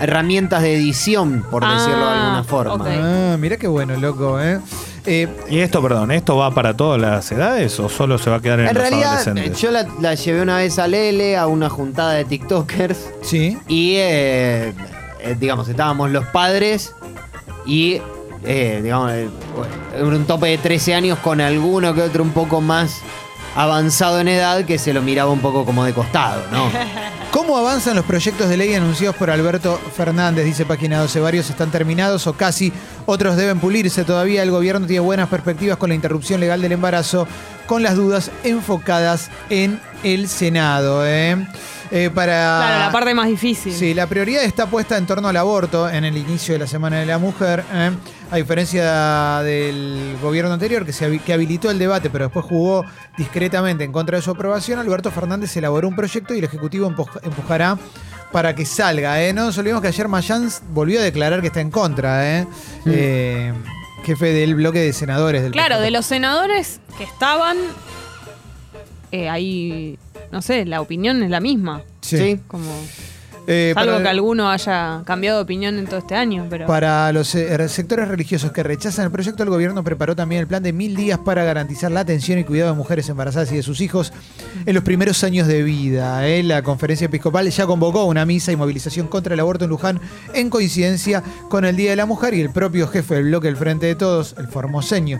herramientas 0.00 0.62
de 0.62 0.74
edición, 0.76 1.44
por 1.50 1.62
Ah, 1.64 1.72
decirlo 1.74 2.06
de 2.06 2.12
alguna 2.18 2.44
forma. 2.44 2.74
ok. 2.74 2.86
Ah, 2.90 3.36
mirá 3.38 3.56
qué 3.56 3.66
bueno, 3.66 3.96
loco, 3.96 4.40
¿eh? 4.40 4.60
Eh, 5.06 5.28
¿Y 5.48 5.58
esto, 5.60 5.82
perdón, 5.82 6.10
esto 6.10 6.36
va 6.36 6.50
para 6.52 6.76
todas 6.76 7.00
las 7.00 7.30
edades 7.32 7.78
o 7.80 7.88
solo 7.88 8.18
se 8.18 8.30
va 8.30 8.36
a 8.36 8.40
quedar 8.40 8.60
en, 8.60 8.68
En 8.68 8.74
los 8.74 8.82
realidad, 8.82 9.14
adolescentes? 9.18 9.60
yo 9.60 9.70
la, 9.70 9.86
la 10.00 10.14
llevé 10.14 10.42
una 10.42 10.56
vez 10.58 10.78
a 10.78 10.86
Lele 10.86 11.36
a 11.36 11.46
una 11.46 11.68
juntada 11.70 12.12
de 12.12 12.24
TikTokers 12.24 12.98
sí. 13.22 13.56
y, 13.68 13.94
eh, 13.96 14.72
eh, 15.22 15.36
digamos, 15.38 15.68
estábamos 15.68 16.10
los 16.10 16.24
padres 16.26 16.94
y, 17.66 18.00
eh, 18.44 18.80
digamos, 18.82 19.12
eh, 19.12 19.28
un 20.02 20.24
tope 20.24 20.48
de 20.48 20.58
13 20.58 20.94
años 20.94 21.18
con 21.18 21.40
alguno 21.40 21.94
que 21.94 22.02
otro 22.02 22.22
un 22.22 22.30
poco 22.32 22.60
más 22.60 23.00
avanzado 23.54 24.20
en 24.20 24.28
edad 24.28 24.64
que 24.64 24.78
se 24.78 24.92
lo 24.92 25.02
miraba 25.02 25.30
un 25.30 25.40
poco 25.40 25.64
como 25.64 25.84
de 25.84 25.92
costado, 25.92 26.42
¿no? 26.50 26.70
¿Cómo 27.30 27.56
avanzan 27.56 27.94
los 27.94 28.04
proyectos 28.04 28.48
de 28.48 28.56
ley 28.56 28.74
anunciados 28.74 29.14
por 29.14 29.30
Alberto 29.30 29.78
Fernández? 29.96 30.44
Dice 30.44 30.66
página 30.66 30.98
12. 30.98 31.20
Varios 31.20 31.48
están 31.48 31.70
terminados 31.70 32.26
o 32.26 32.32
casi, 32.32 32.72
otros 33.06 33.36
deben 33.36 33.60
pulirse 33.60 34.04
todavía. 34.04 34.42
El 34.42 34.50
gobierno 34.50 34.86
tiene 34.86 35.00
buenas 35.00 35.28
perspectivas 35.28 35.78
con 35.78 35.90
la 35.90 35.94
interrupción 35.94 36.40
legal 36.40 36.60
del 36.60 36.72
embarazo, 36.72 37.28
con 37.70 37.84
las 37.84 37.94
dudas 37.94 38.32
enfocadas 38.42 39.30
en 39.48 39.78
el 40.02 40.26
Senado. 40.26 41.06
¿eh? 41.06 41.36
Eh, 41.92 42.10
para... 42.12 42.32
Claro, 42.58 42.78
la 42.86 42.90
parte 42.90 43.14
más 43.14 43.28
difícil. 43.28 43.72
Sí, 43.72 43.94
la 43.94 44.08
prioridad 44.08 44.42
está 44.42 44.66
puesta 44.66 44.96
en 44.98 45.06
torno 45.06 45.28
al 45.28 45.36
aborto 45.36 45.88
en 45.88 46.04
el 46.04 46.16
inicio 46.16 46.54
de 46.54 46.58
la 46.58 46.66
Semana 46.66 46.96
de 46.98 47.06
la 47.06 47.18
Mujer, 47.18 47.62
¿eh? 47.72 47.92
a 48.28 48.36
diferencia 48.36 49.38
del 49.44 50.16
gobierno 50.20 50.52
anterior 50.52 50.84
que, 50.84 50.92
se 50.92 51.20
que 51.20 51.32
habilitó 51.32 51.70
el 51.70 51.78
debate 51.78 52.10
pero 52.10 52.24
después 52.24 52.44
jugó 52.44 52.84
discretamente 53.16 53.84
en 53.84 53.92
contra 53.92 54.16
de 54.16 54.22
su 54.22 54.32
aprobación, 54.32 54.80
Alberto 54.80 55.12
Fernández 55.12 55.56
elaboró 55.56 55.86
un 55.86 55.94
proyecto 55.94 56.34
y 56.34 56.38
el 56.38 56.44
Ejecutivo 56.44 56.90
empuj- 56.90 57.20
empujará 57.22 57.78
para 58.32 58.52
que 58.56 58.64
salga. 58.66 59.22
¿eh? 59.22 59.32
No 59.32 59.44
nos 59.44 59.56
olvidemos 59.58 59.80
que 59.82 59.88
ayer 59.88 60.08
Mayans 60.08 60.62
volvió 60.72 60.98
a 60.98 61.04
declarar 61.04 61.40
que 61.40 61.46
está 61.48 61.60
en 61.60 61.70
contra, 61.70 62.38
¿eh? 62.40 62.46
Eh, 62.86 63.52
jefe 64.04 64.32
del 64.32 64.54
bloque 64.54 64.78
de 64.80 64.92
senadores 64.92 65.42
del 65.42 65.52
Claro, 65.52 65.76
PJ. 65.76 65.84
de 65.84 65.90
los 65.90 66.06
senadores 66.06 66.80
que 66.98 67.04
estaban. 67.04 67.56
eh, 69.12 69.28
ahí. 69.28 69.98
No 70.32 70.42
sé, 70.42 70.64
la 70.66 70.80
opinión 70.80 71.22
es 71.22 71.30
la 71.30 71.40
misma. 71.40 71.82
Sí. 72.00 72.38
Como. 72.46 72.70
Eh, 73.52 73.72
Salvo 73.74 73.92
para- 73.92 74.02
que 74.04 74.08
alguno 74.08 74.48
haya 74.48 75.02
cambiado 75.04 75.38
de 75.38 75.42
opinión 75.42 75.76
en 75.78 75.86
todo 75.86 75.98
este 75.98 76.14
año, 76.14 76.46
pero. 76.48 76.66
Para 76.66 77.12
los 77.12 77.34
eh, 77.34 77.68
sectores 77.68 78.06
religiosos 78.06 78.52
que 78.52 78.62
rechazan 78.62 79.06
el 79.06 79.10
proyecto, 79.10 79.42
el 79.42 79.50
gobierno 79.50 79.82
preparó 79.82 80.14
también 80.14 80.40
el 80.40 80.46
plan 80.46 80.62
de 80.62 80.72
mil 80.72 80.94
días 80.94 81.18
para 81.18 81.42
garantizar 81.42 81.90
la 81.90 82.00
atención 82.00 82.38
y 82.38 82.44
cuidado 82.44 82.70
de 82.70 82.76
mujeres 82.78 83.08
embarazadas 83.08 83.50
y 83.50 83.56
de 83.56 83.62
sus 83.64 83.80
hijos 83.80 84.12
en 84.66 84.74
los 84.74 84.84
primeros 84.84 85.24
años 85.24 85.48
de 85.48 85.62
vida. 85.64 86.28
¿eh? 86.28 86.42
La 86.44 86.62
conferencia 86.62 87.06
episcopal 87.06 87.50
ya 87.50 87.66
convocó 87.66 88.04
una 88.04 88.24
misa 88.24 88.52
y 88.52 88.56
movilización 88.56 89.08
contra 89.08 89.34
el 89.34 89.40
aborto 89.40 89.64
en 89.64 89.70
Luján 89.70 90.00
en 90.32 90.48
coincidencia 90.48 91.22
con 91.48 91.64
el 91.64 91.74
Día 91.74 91.90
de 91.90 91.96
la 91.96 92.06
Mujer 92.06 92.34
y 92.34 92.40
el 92.40 92.50
propio 92.50 92.86
jefe 92.86 93.16
del 93.16 93.24
bloque 93.24 93.48
del 93.48 93.56
Frente 93.56 93.86
de 93.86 93.96
Todos, 93.96 94.36
el 94.38 94.46
formoseño. 94.46 95.18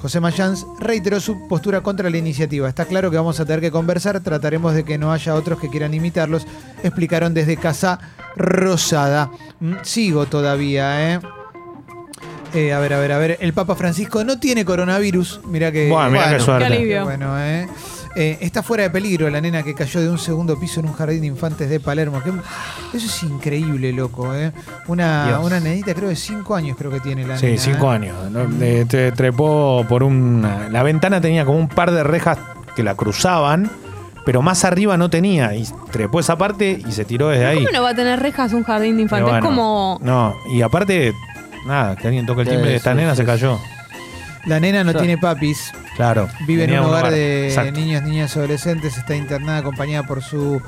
José 0.00 0.20
Mayans 0.20 0.66
reiteró 0.78 1.20
su 1.20 1.48
postura 1.48 1.80
contra 1.80 2.10
la 2.10 2.16
iniciativa. 2.18 2.68
Está 2.68 2.84
claro 2.84 3.10
que 3.10 3.16
vamos 3.16 3.40
a 3.40 3.44
tener 3.44 3.60
que 3.60 3.70
conversar, 3.70 4.20
trataremos 4.20 4.74
de 4.74 4.84
que 4.84 4.98
no 4.98 5.12
haya 5.12 5.34
otros 5.34 5.58
que 5.58 5.68
quieran 5.68 5.94
imitarlos, 5.94 6.46
explicaron 6.82 7.34
desde 7.34 7.56
Casa 7.56 7.98
Rosada. 8.36 9.30
Mm, 9.60 9.74
Sigo 9.82 10.26
todavía, 10.26 11.14
¿eh? 11.14 11.20
Eh, 12.54 12.72
a 12.72 12.78
ver, 12.78 12.94
a 12.94 13.00
ver, 13.00 13.12
a 13.12 13.18
ver. 13.18 13.36
El 13.40 13.52
Papa 13.52 13.74
Francisco 13.74 14.24
no 14.24 14.38
tiene 14.38 14.64
coronavirus. 14.64 15.40
Mira 15.46 15.72
que. 15.72 15.88
Bueno, 15.90 16.10
mirá 16.10 16.30
qué 16.32 16.40
suerte. 16.40 16.68
Qué 16.68 16.74
alivio. 16.74 17.04
Bueno, 17.04 17.38
¿eh? 17.38 17.68
Eh, 18.18 18.38
está 18.40 18.62
fuera 18.62 18.84
de 18.84 18.88
peligro 18.90 19.28
la 19.28 19.42
nena 19.42 19.62
que 19.62 19.74
cayó 19.74 20.00
de 20.00 20.08
un 20.08 20.16
segundo 20.18 20.58
piso 20.58 20.80
en 20.80 20.86
un 20.86 20.94
jardín 20.94 21.20
de 21.20 21.26
infantes 21.26 21.68
de 21.68 21.80
Palermo. 21.80 22.22
Que- 22.22 22.30
eso 22.96 23.06
es 23.06 23.22
increíble, 23.24 23.92
loco, 23.92 24.34
¿eh? 24.34 24.52
Una, 24.86 25.38
una 25.42 25.60
nenita, 25.60 25.92
creo 25.94 26.08
de 26.08 26.16
5 26.16 26.54
años, 26.54 26.76
creo 26.78 26.90
que 26.90 27.00
tiene 27.00 27.26
la 27.26 27.36
Sí, 27.36 27.46
nena. 27.46 27.58
cinco 27.60 27.92
¿eh? 27.92 27.94
años. 27.96 28.30
¿no? 28.30 28.46
Eh, 28.64 28.86
te 28.88 29.12
trepó 29.12 29.84
por 29.86 30.02
una. 30.02 30.68
La 30.70 30.82
ventana 30.82 31.20
tenía 31.20 31.44
como 31.44 31.58
un 31.58 31.68
par 31.68 31.90
de 31.90 32.02
rejas 32.04 32.38
que 32.74 32.82
la 32.82 32.94
cruzaban, 32.94 33.70
pero 34.24 34.40
más 34.40 34.64
arriba 34.64 34.96
no 34.96 35.10
tenía. 35.10 35.54
Y 35.54 35.66
trepó 35.92 36.18
esa 36.20 36.38
parte 36.38 36.82
y 36.88 36.92
se 36.92 37.04
tiró 37.04 37.28
desde 37.28 37.44
ahí. 37.44 37.56
¿Cómo 37.66 37.70
no 37.70 37.82
va 37.82 37.90
a 37.90 37.94
tener 37.94 38.18
rejas 38.20 38.52
un 38.54 38.64
jardín 38.64 38.96
de 38.96 39.02
infantes? 39.02 39.34
Es 39.34 39.40
como. 39.40 39.98
No, 40.02 40.34
y 40.50 40.62
aparte, 40.62 41.12
nada, 41.66 41.96
que 41.96 42.06
alguien 42.06 42.24
toque 42.24 42.40
el 42.40 42.46
Sí, 42.46 42.52
timbre 42.54 42.70
de 42.70 42.76
esta 42.76 42.92
sí, 42.92 42.96
nena 42.96 43.10
sí, 43.10 43.16
se 43.18 43.22
sí. 43.24 43.26
cayó. 43.26 43.58
La 44.46 44.60
nena 44.60 44.84
no 44.84 44.92
Claro. 44.92 45.00
tiene 45.06 45.18
papis. 45.20 45.72
Claro. 45.96 46.28
Vive 46.46 46.64
en 46.64 46.72
un 46.72 46.78
hogar 46.86 47.00
hogar. 47.06 47.12
de 47.12 47.48
Exacto. 47.48 47.72
niños, 47.72 48.02
niñas, 48.04 48.36
adolescentes. 48.36 48.96
Está 48.96 49.16
internada 49.16 49.58
acompañada 49.58 50.06
por 50.06 50.22
su 50.22 50.60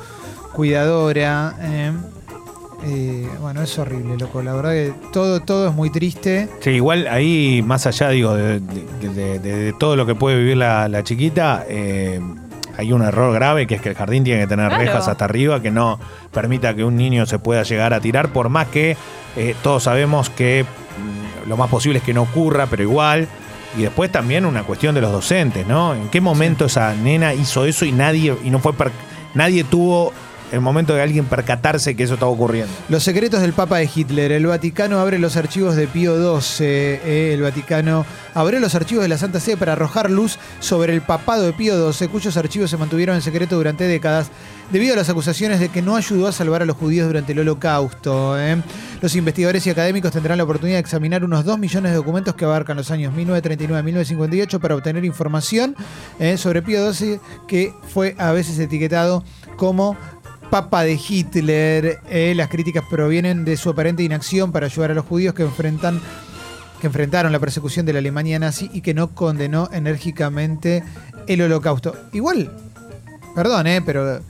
cuidadora. 0.52 1.54
¿eh? 1.60 1.92
Eh, 2.84 3.28
bueno, 3.40 3.62
es 3.62 3.78
horrible, 3.78 4.16
loco. 4.18 4.42
La 4.42 4.54
verdad 4.54 4.70
que 4.72 4.92
todo, 5.12 5.40
todo 5.40 5.68
es 5.68 5.74
muy 5.74 5.90
triste. 5.90 6.48
Sí, 6.60 6.70
igual 6.70 7.06
ahí, 7.08 7.62
más 7.64 7.86
allá, 7.86 8.08
digo, 8.10 8.34
de, 8.34 8.60
de- 8.60 9.08
de- 9.14 9.38
de- 9.38 9.56
de 9.56 9.72
todo 9.72 9.96
lo 9.96 10.06
que 10.06 10.14
puede 10.14 10.36
vivir 10.38 10.56
la, 10.56 10.88
la 10.88 11.02
chiquita, 11.02 11.64
eh, 11.68 12.20
hay 12.76 12.92
un 12.92 13.02
error 13.02 13.34
grave 13.34 13.66
que 13.66 13.74
es 13.76 13.80
que 13.80 13.88
el 13.90 13.94
jardín 13.96 14.22
tiene 14.22 14.42
que 14.42 14.46
tener 14.46 14.68
Claro. 14.68 14.82
rejas 14.84 15.08
hasta 15.08 15.24
arriba 15.24 15.60
que 15.60 15.70
no 15.72 15.98
permita 16.32 16.74
que 16.74 16.84
un 16.84 16.96
niño 16.96 17.26
se 17.26 17.38
pueda 17.40 17.64
llegar 17.64 17.92
a 17.94 18.00
tirar, 18.00 18.32
por 18.32 18.48
más 18.48 18.68
que 18.68 18.96
eh, 19.36 19.54
todos 19.62 19.82
sabemos 19.82 20.30
que 20.30 20.64
mm, 20.64 21.48
lo 21.48 21.56
más 21.56 21.68
posible 21.70 21.98
es 21.98 22.04
que 22.04 22.14
no 22.14 22.22
ocurra, 22.22 22.66
pero 22.66 22.82
igual. 22.84 23.26
Y 23.76 23.82
después 23.82 24.10
también 24.10 24.46
una 24.46 24.62
cuestión 24.64 24.94
de 24.94 25.00
los 25.00 25.12
docentes, 25.12 25.66
¿no? 25.66 25.94
¿En 25.94 26.08
qué 26.08 26.20
momento 26.20 26.64
esa 26.64 26.94
nena 26.94 27.34
hizo 27.34 27.64
eso 27.64 27.84
y 27.84 27.92
nadie, 27.92 28.34
y 28.42 28.50
no 28.50 28.58
fue 28.60 28.72
nadie 29.34 29.64
tuvo 29.64 30.12
el 30.52 30.60
momento 30.60 30.94
de 30.94 31.02
alguien 31.02 31.24
percatarse 31.24 31.94
que 31.96 32.04
eso 32.04 32.14
estaba 32.14 32.30
ocurriendo? 32.30 32.72
Los 32.88 33.02
secretos 33.02 33.40
del 33.40 33.52
Papa 33.52 33.78
de 33.78 33.90
Hitler. 33.94 34.32
El 34.32 34.46
Vaticano 34.46 35.00
abre 35.00 35.18
los 35.18 35.36
archivos 35.36 35.76
de 35.76 35.86
Pío 35.86 36.40
XII. 36.40 36.66
eh, 36.66 37.30
el 37.34 37.42
Vaticano 37.42 38.04
abrió 38.34 38.60
los 38.60 38.74
archivos 38.74 39.02
de 39.02 39.08
la 39.08 39.18
Santa 39.18 39.40
Sede 39.40 39.56
para 39.56 39.72
arrojar 39.72 40.10
luz 40.10 40.38
sobre 40.60 40.94
el 40.94 41.02
papado 41.02 41.42
de 41.42 41.52
Pío 41.52 41.92
XII, 41.92 42.08
cuyos 42.08 42.36
archivos 42.36 42.70
se 42.70 42.76
mantuvieron 42.76 43.16
en 43.16 43.22
secreto 43.22 43.56
durante 43.56 43.84
décadas 43.84 44.30
debido 44.70 44.94
a 44.94 44.96
las 44.96 45.08
acusaciones 45.08 45.60
de 45.60 45.70
que 45.70 45.80
no 45.82 45.96
ayudó 45.96 46.28
a 46.28 46.32
salvar 46.32 46.62
a 46.62 46.66
los 46.66 46.76
judíos 46.76 47.06
durante 47.06 47.32
el 47.32 47.40
Holocausto. 47.40 48.38
eh. 48.38 48.62
Los 49.00 49.14
investigadores 49.14 49.66
y 49.66 49.70
académicos 49.70 50.12
tendrán 50.12 50.38
la 50.38 50.44
oportunidad 50.44 50.76
de 50.76 50.80
examinar 50.80 51.24
unos 51.24 51.44
2 51.44 51.58
millones 51.58 51.92
de 51.92 51.96
documentos 51.96 52.34
que 52.34 52.44
abarcan 52.44 52.76
los 52.76 52.90
años 52.90 53.14
1939 53.14 53.82
1958 53.82 54.60
para 54.60 54.74
obtener 54.74 55.04
información 55.04 55.76
eh, 56.18 56.36
sobre 56.36 56.62
Pío 56.62 56.92
XII, 56.92 57.20
que 57.46 57.72
fue 57.92 58.14
a 58.18 58.32
veces 58.32 58.58
etiquetado 58.58 59.22
como 59.56 59.96
Papa 60.50 60.82
de 60.82 60.94
Hitler. 61.08 61.98
Eh, 62.08 62.32
las 62.36 62.48
críticas 62.48 62.84
provienen 62.90 63.44
de 63.44 63.56
su 63.56 63.70
aparente 63.70 64.02
inacción 64.02 64.52
para 64.52 64.66
ayudar 64.66 64.90
a 64.92 64.94
los 64.94 65.04
judíos 65.04 65.34
que 65.34 65.42
enfrentan 65.42 66.00
que 66.80 66.86
enfrentaron 66.86 67.32
la 67.32 67.40
persecución 67.40 67.84
de 67.86 67.92
la 67.92 67.98
Alemania 67.98 68.38
nazi 68.38 68.70
y 68.72 68.82
que 68.82 68.94
no 68.94 69.08
condenó 69.12 69.68
enérgicamente 69.72 70.84
el 71.26 71.42
holocausto. 71.42 71.96
Igual, 72.12 72.52
perdón, 73.34 73.66
eh, 73.66 73.82
pero 73.84 74.20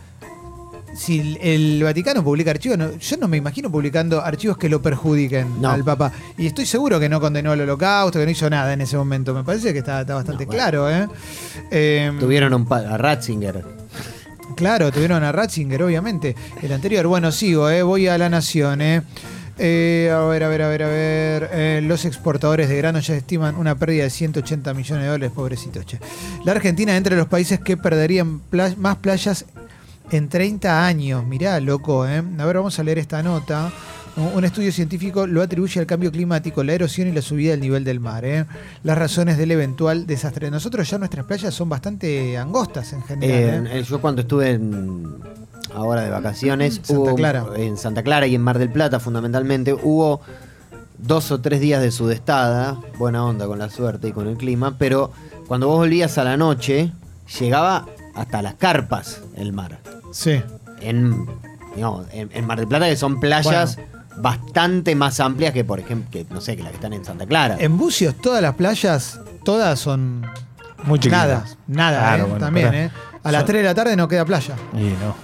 si 0.97 1.37
el- 1.43 1.83
Vaticano 1.85 2.25
publica 2.25 2.51
archivos, 2.51 2.79
no- 2.79 2.97
yo 2.97 3.17
no 3.19 3.29
me 3.29 3.37
imagino 3.37 3.71
publicando 3.71 4.23
archivos 4.25 4.57
que 4.57 4.71
lo 4.71 4.81
perjudiquen 4.81 5.61
No. 5.61 5.71
al 5.71 5.85
Papa. 5.85 6.11
Y 6.39 6.47
estoy 6.47 6.65
seguro 6.65 6.99
que 6.99 7.11
no 7.11 7.21
condenó 7.21 7.53
el 7.53 7.61
holocausto, 7.61 8.19
que 8.19 8.25
no 8.25 8.31
hizo 8.31 8.49
nada 8.49 8.73
en 8.73 8.81
ese 8.81 8.97
momento. 8.97 9.35
Me 9.35 9.45
parece 9.45 9.75
que 9.75 9.81
está, 9.81 10.01
está 10.01 10.15
bastante 10.15 10.45
No, 10.45 10.49
bueno. 10.49 10.59
claro, 10.63 10.91
¿eh? 10.91 11.07
Eh, 11.71 12.13
Tuvieron 12.19 12.55
un 12.55 12.67
a 12.73 12.97
Ratzinger. 12.97 13.63
Claro, 14.57 14.91
tuvieron 14.91 15.23
a 15.23 15.33
Ratzinger, 15.33 15.83
obviamente. 15.83 16.35
El 16.63 16.73
anterior. 16.73 17.07
Bueno, 17.07 17.31
sigo, 17.33 17.71
¿eh? 17.71 17.83
voy 17.83 18.09
a 18.09 18.19
la 18.19 18.29
Nación. 18.29 18.81
¿eh? 18.83 19.03
Eh, 19.59 20.13
a 20.15 20.21
ver, 20.21 20.45
a 20.45 20.49
ver, 20.49 20.63
a 20.63 20.69
ver, 20.69 20.83
a 20.83 20.89
ver. 20.89 21.51
Eh, 21.53 21.81
los 21.83 22.05
exportadores 22.05 22.69
de 22.69 22.77
grano 22.77 23.01
ya 23.01 23.15
estiman 23.15 23.57
una 23.57 23.75
pérdida 23.75 24.05
de 24.05 24.11
180 24.11 24.73
millones 24.75 25.05
de 25.05 25.11
dólares, 25.11 25.33
pobrecitos. 25.35 25.85
che. 25.85 25.99
La 26.45 26.53
Argentina 26.53 26.97
entre 26.97 27.17
los 27.17 27.27
países 27.27 27.61
que 27.61 27.77
perderían 27.77 28.41
más 28.77 28.97
playas 28.97 29.45
en 30.11 30.29
30 30.29 30.87
años. 30.87 31.25
Mirá, 31.25 31.59
loco. 31.61 32.07
¿eh? 32.07 32.23
A 32.39 32.47
ver, 32.47 32.57
vamos 32.57 32.79
a 32.79 32.85
leer 32.85 32.99
esta 32.99 33.23
nota. 33.23 33.73
Un 34.35 34.45
estudio 34.45 34.73
científico 34.73 35.27
lo 35.29 35.43
atribuye 35.43 35.79
al 35.79 35.87
cambio 35.87 36.11
climático, 36.11 36.65
la 36.65 36.73
erosión 36.73 37.07
y 37.07 37.13
la 37.13 37.23
subida 37.23 37.53
del 37.53 37.61
nivel 37.61 37.85
del 37.85 38.01
mar. 38.01 38.25
¿eh? 38.25 38.47
Las 38.83 38.99
razones 38.99 39.39
del 39.39 39.53
eventual 39.53 40.07
desastre. 40.09 40.51
Nosotros 40.51 40.91
ya 40.91 40.99
nuestras 40.99 41.25
playas 41.25 41.55
son 41.55 41.69
bastante 41.69 42.37
angostas 42.37 42.93
en 42.93 43.03
general. 43.05 43.67
Eh, 43.69 43.79
¿eh? 43.79 43.83
yo 43.85 44.01
cuando 44.01 44.23
estuve 44.23 44.51
en- 44.53 45.07
ahora 45.73 46.03
de 46.03 46.11
vacaciones 46.11 46.81
Santa 46.83 46.95
hubo- 46.95 47.15
Clara. 47.15 47.47
en 47.57 47.77
Santa 47.77 48.03
Clara 48.03 48.27
y 48.27 48.35
en 48.35 48.43
Mar 48.43 48.59
del 48.59 48.71
Plata 48.73 48.99
fundamentalmente 48.99 49.73
hubo 49.73 50.21
dos 50.99 51.31
o 51.31 51.41
tres 51.41 51.61
días 51.61 51.81
de 51.81 51.93
sudestada, 51.93 52.81
buena 52.99 53.25
onda 53.25 53.47
con 53.47 53.61
la 53.61 53.71
suerte 53.71 54.09
y 54.09 54.13
con 54.13 54.27
el 54.27 54.37
clima, 54.37 54.77
pero 54.79 55.13
cuando 55.47 55.69
vos 55.69 55.77
volvías 55.79 56.19
a 56.19 56.25
la 56.25 56.37
noche 56.37 56.91
llegaba 57.39 57.87
hasta 58.17 58.43
las 58.43 58.55
carpas 58.55 59.21
el 59.37 59.53
mar. 59.53 59.79
Sí. 60.13 60.41
En, 60.81 61.25
en, 62.13 62.31
en 62.33 62.47
Mar 62.47 62.59
del 62.59 62.67
Plata 62.67 62.89
que 62.89 62.97
son 62.97 63.21
playas 63.21 63.79
bastante 64.21 64.95
más 64.95 65.21
amplias 65.21 65.53
que 65.53 65.65
por 65.65 65.81
ejemplo, 65.81 66.11
que, 66.11 66.27
no 66.31 66.41
sé, 66.41 66.57
que 66.57 66.63
las 66.63 66.71
que 66.73 66.77
están 66.77 66.93
en 66.93 67.05
Santa 67.05 67.27
Clara. 67.27 67.57
En 67.59 67.77
Bucios, 67.77 68.15
todas 68.17 68.43
las 68.43 68.55
playas, 68.55 69.21
todas 69.45 69.79
son 69.79 70.23
Muy 70.85 70.99
chiquitas. 70.99 71.27
nada, 71.29 71.47
nada, 71.67 71.99
Claro, 72.01 72.23
¿eh? 72.25 72.27
bueno, 72.31 72.45
también, 72.45 72.75
¿eh? 72.75 72.91
A 73.23 73.33
las 73.33 73.41
son- 73.41 73.47
3 73.47 73.63
de 73.63 73.69
la 73.69 73.75
tarde 73.75 73.97
no 73.97 74.09
queda 74.09 74.25
playa. 74.25 74.55
Y 74.75 74.85
no. 75.03 75.15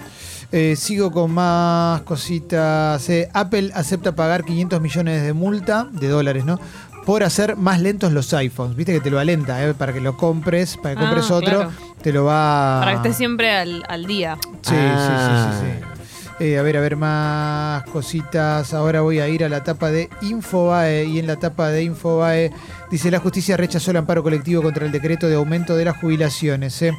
Eh, 0.52 0.76
sigo 0.76 1.10
con 1.10 1.32
más 1.32 2.02
cositas. 2.02 3.08
Eh, 3.08 3.28
Apple 3.32 3.70
acepta 3.74 4.14
pagar 4.14 4.44
500 4.44 4.80
millones 4.80 5.22
de 5.22 5.32
multa, 5.32 5.88
de 5.90 6.08
dólares, 6.08 6.44
¿no? 6.44 6.60
Por 7.04 7.22
hacer 7.24 7.56
más 7.56 7.80
lentos 7.80 8.12
los 8.12 8.32
iPhones. 8.32 8.76
Viste 8.76 8.92
que 8.92 9.00
te 9.00 9.10
lo 9.10 9.18
alenta, 9.18 9.64
¿eh? 9.64 9.74
Para 9.74 9.92
que 9.92 10.00
lo 10.00 10.16
compres, 10.16 10.76
para 10.76 10.94
que 10.94 11.00
Ah, 11.00 11.04
compres 11.06 11.30
otro, 11.30 11.50
claro. 11.58 11.70
te 12.02 12.12
lo 12.12 12.24
va... 12.24 12.78
Para 12.80 12.92
que 12.92 12.96
estés 12.98 13.16
siempre 13.16 13.50
al, 13.56 13.82
al 13.88 14.06
día. 14.06 14.38
Sí, 14.62 14.74
Ah. 14.76 15.50
sí, 15.50 15.66
sí, 15.66 15.66
sí, 15.66 15.72
sí. 15.82 15.93
Eh, 16.40 16.58
a 16.58 16.62
ver, 16.62 16.76
a 16.76 16.80
ver 16.80 16.96
más 16.96 17.84
cositas. 17.84 18.74
Ahora 18.74 19.02
voy 19.02 19.20
a 19.20 19.28
ir 19.28 19.44
a 19.44 19.48
la 19.48 19.62
tapa 19.62 19.92
de 19.92 20.10
Infobae 20.20 21.04
y 21.04 21.20
en 21.20 21.28
la 21.28 21.36
tapa 21.36 21.68
de 21.70 21.84
Infobae 21.84 22.50
dice 22.90 23.10
la 23.12 23.20
justicia 23.20 23.56
rechazó 23.56 23.92
el 23.92 23.98
amparo 23.98 24.24
colectivo 24.24 24.60
contra 24.60 24.84
el 24.84 24.90
decreto 24.90 25.28
de 25.28 25.36
aumento 25.36 25.76
de 25.76 25.84
las 25.84 25.96
jubilaciones. 25.96 26.82
¿eh? 26.82 26.92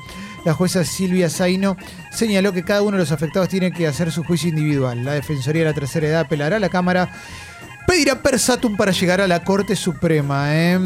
La 0.46 0.54
jueza 0.54 0.86
Silvia 0.86 1.30
Zaino 1.30 1.75
señaló 2.12 2.54
que 2.54 2.63
cada 2.63 2.82
uno 2.82 2.92
de 2.92 3.04
los 3.04 3.12
afectados 3.12 3.50
tiene 3.50 3.74
que 3.74 3.88
hacer 3.88 4.10
su 4.12 4.24
juicio 4.24 4.50
individual. 4.50 5.04
La 5.04 5.13
Defensoría 5.13 5.63
de 5.63 5.70
la 5.70 5.75
Tercera 5.75 6.08
Edad 6.08 6.22
apelará 6.22 6.56
a 6.56 6.60
la 6.60 6.70
Cámara 6.70 7.10
pedirá 7.88 8.15
persatum 8.22 8.75
para 8.75 8.92
llegar 8.92 9.22
a 9.22 9.27
la 9.27 9.44
Corte 9.44 9.75
Suprema. 9.75 10.56
¿eh? 10.56 10.80